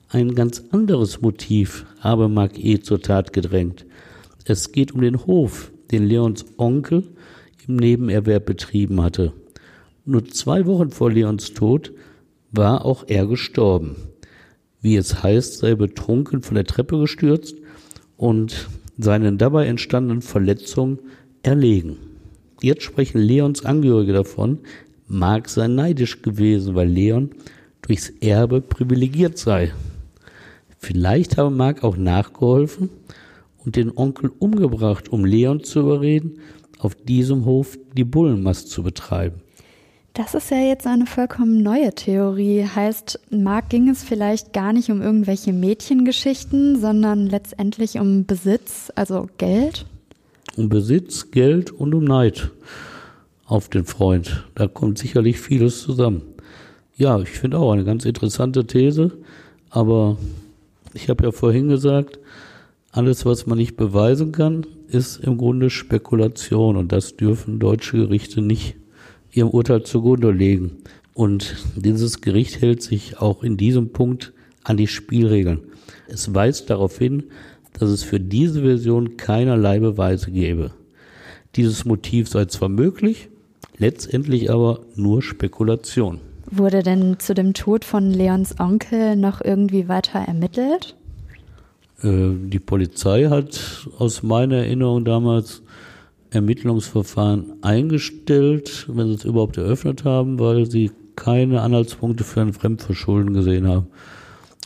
[0.09, 2.81] ein ganz anderes Motiv habe Mark E.
[2.81, 3.85] zur Tat gedrängt.
[4.47, 7.07] Es geht um den Hof, den Leons Onkel
[7.69, 9.35] im Nebenerwerb betrieben hatte.
[10.07, 11.93] Nur zwei Wochen vor Leons Tod
[12.51, 13.97] war auch er gestorben.
[14.81, 17.57] Wie es heißt, sei betrunken von der Treppe gestürzt
[18.17, 20.99] und seinen dabei entstandenen Verletzungen
[21.43, 22.12] erlegen.
[22.63, 24.61] Jetzt sprechen Leons Angehörige davon,
[25.09, 27.31] Mark sei neidisch gewesen, weil Leon
[27.83, 29.73] durchs Erbe privilegiert sei.
[30.79, 32.89] Vielleicht habe Mark auch nachgeholfen
[33.65, 36.39] und den Onkel umgebracht, um Leon zu überreden,
[36.79, 39.41] auf diesem Hof die Bullenmast zu betreiben.
[40.15, 42.67] Das ist ja jetzt eine vollkommen neue Theorie.
[42.67, 49.29] Heißt, Mark ging es vielleicht gar nicht um irgendwelche Mädchengeschichten, sondern letztendlich um Besitz, also
[49.39, 49.87] Geld?
[50.57, 52.51] Um Besitz, Geld und um Neid
[53.47, 54.45] auf den Freund.
[54.55, 56.23] Da kommt sicherlich vieles zusammen.
[56.97, 59.13] Ja, ich finde auch eine ganz interessante These,
[59.71, 60.19] aber
[60.95, 62.19] Ich habe ja vorhin gesagt,
[62.91, 68.43] alles, was man nicht beweisen kann, ist im Grunde Spekulation und das dürfen deutsche Gerichte
[68.43, 68.75] nicht
[69.33, 70.73] ihrem Urteil zugrunde legen.
[71.15, 74.35] Und dieses Gericht hält sich auch in diesem Punkt
[74.65, 75.61] an die Spielregeln.
[76.09, 77.25] Es weist darauf hin,
[77.79, 80.73] dass es für diese Version keinerlei Beweise gäbe.
[81.57, 83.29] Dieses Motiv sei zwar möglich,
[83.79, 86.21] letztendlich aber nur Spekulation.
[86.51, 90.97] Wurde denn zu dem Tod von Leons Onkel noch irgendwie weiter ermittelt?
[92.03, 95.63] Äh, die Polizei hat aus meiner Erinnerung damals
[96.31, 103.35] Ermittlungsverfahren eingestellt, wenn sie es überhaupt eröffnet haben, weil sie keine Anhaltspunkte für ein Fremdverschulden
[103.35, 103.87] gesehen haben.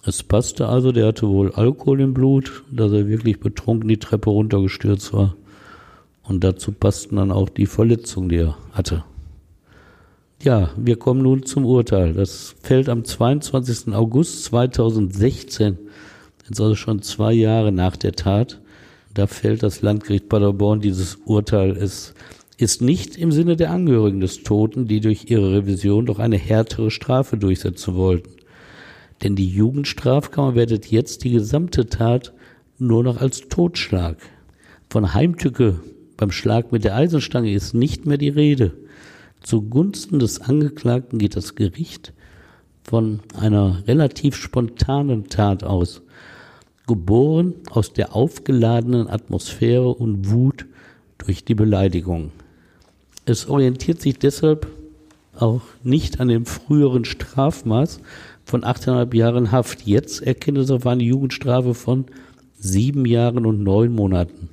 [0.08, 4.30] Es passte also, der hatte wohl Alkohol im Blut, dass er wirklich betrunken die Treppe
[4.30, 5.34] runtergestürzt war.
[6.22, 9.02] Und dazu passten dann auch die Verletzungen, die er hatte.
[10.40, 12.12] Ja, wir kommen nun zum Urteil.
[12.12, 13.94] Das fällt am 22.
[13.94, 15.76] August 2016,
[16.48, 18.60] jetzt also schon zwei Jahre nach der Tat.
[19.12, 21.76] Da fällt das Landgericht Paderborn dieses Urteil.
[21.76, 22.14] Es
[22.58, 26.92] ist nicht im Sinne der Angehörigen des Toten, die durch ihre Revision doch eine härtere
[26.92, 28.35] Strafe durchsetzen wollten.
[29.22, 32.32] Denn die Jugendstrafkammer wertet jetzt die gesamte Tat
[32.78, 34.18] nur noch als Totschlag.
[34.90, 35.80] Von Heimtücke
[36.16, 38.72] beim Schlag mit der Eisenstange ist nicht mehr die Rede.
[39.42, 42.12] Zugunsten des Angeklagten geht das Gericht
[42.82, 46.02] von einer relativ spontanen Tat aus,
[46.86, 50.66] geboren aus der aufgeladenen Atmosphäre und Wut
[51.18, 52.30] durch die Beleidigung.
[53.24, 54.68] Es orientiert sich deshalb
[55.34, 58.00] auch nicht an dem früheren Strafmaß
[58.46, 59.82] von 8,5 Jahren Haft.
[59.82, 62.06] Jetzt erkennt es auf eine Jugendstrafe von
[62.54, 64.48] sieben Jahren und neun Monaten.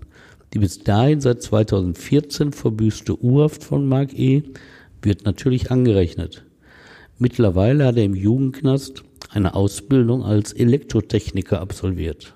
[0.53, 4.43] Die bis dahin seit 2014 verbüßte Urhaft von Mark E
[5.01, 6.43] wird natürlich angerechnet.
[7.19, 12.33] Mittlerweile hat er im Jugendknast eine Ausbildung als Elektrotechniker absolviert.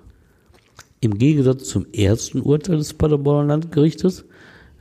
[0.99, 4.26] Im Gegensatz zum ersten Urteil des Paderborner Landgerichtes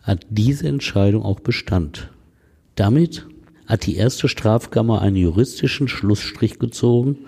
[0.02, 2.10] hat diese Entscheidung auch Bestand.
[2.74, 3.26] Damit
[3.66, 7.18] hat die erste Strafkammer einen juristischen Schlussstrich gezogen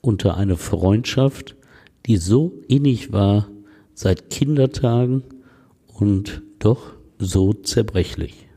[0.00, 1.56] unter eine Freundschaft,
[2.06, 3.48] die so innig war
[3.94, 5.22] seit Kindertagen
[5.86, 8.48] und doch so zerbrechlich.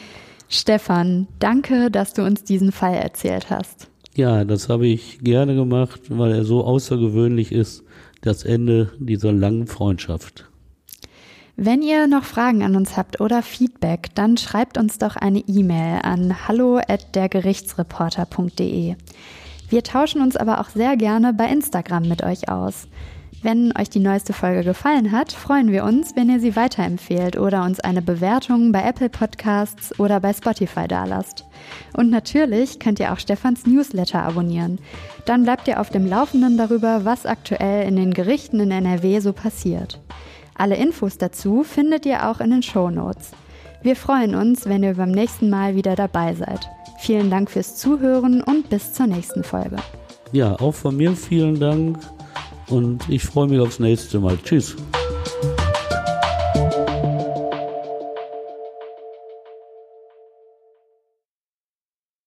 [0.48, 3.90] Stefan, danke, dass du uns diesen Fall erzählt hast.
[4.16, 7.84] Ja, das habe ich gerne gemacht, weil er so außergewöhnlich ist,
[8.22, 10.50] das Ende dieser langen Freundschaft.
[11.56, 16.00] Wenn ihr noch Fragen an uns habt oder Feedback, dann schreibt uns doch eine E-Mail
[16.02, 18.96] an hallo@dergerichtsreporter.de.
[19.70, 22.88] Wir tauschen uns aber auch sehr gerne bei Instagram mit euch aus.
[23.44, 27.66] Wenn euch die neueste Folge gefallen hat, freuen wir uns, wenn ihr sie weiterempfehlt oder
[27.66, 31.46] uns eine Bewertung bei Apple Podcasts oder bei Spotify dalasst.
[31.96, 34.80] Und natürlich könnt ihr auch Stefans Newsletter abonnieren.
[35.26, 39.34] Dann bleibt ihr auf dem Laufenden darüber, was aktuell in den Gerichten in NRW so
[39.34, 40.00] passiert.
[40.56, 43.32] Alle Infos dazu findet ihr auch in den Show Notes.
[43.82, 46.70] Wir freuen uns, wenn ihr beim nächsten Mal wieder dabei seid.
[47.00, 49.76] Vielen Dank fürs Zuhören und bis zur nächsten Folge.
[50.32, 52.00] Ja, auch von mir vielen Dank
[52.68, 54.38] und ich freue mich aufs nächste Mal.
[54.44, 54.76] Tschüss.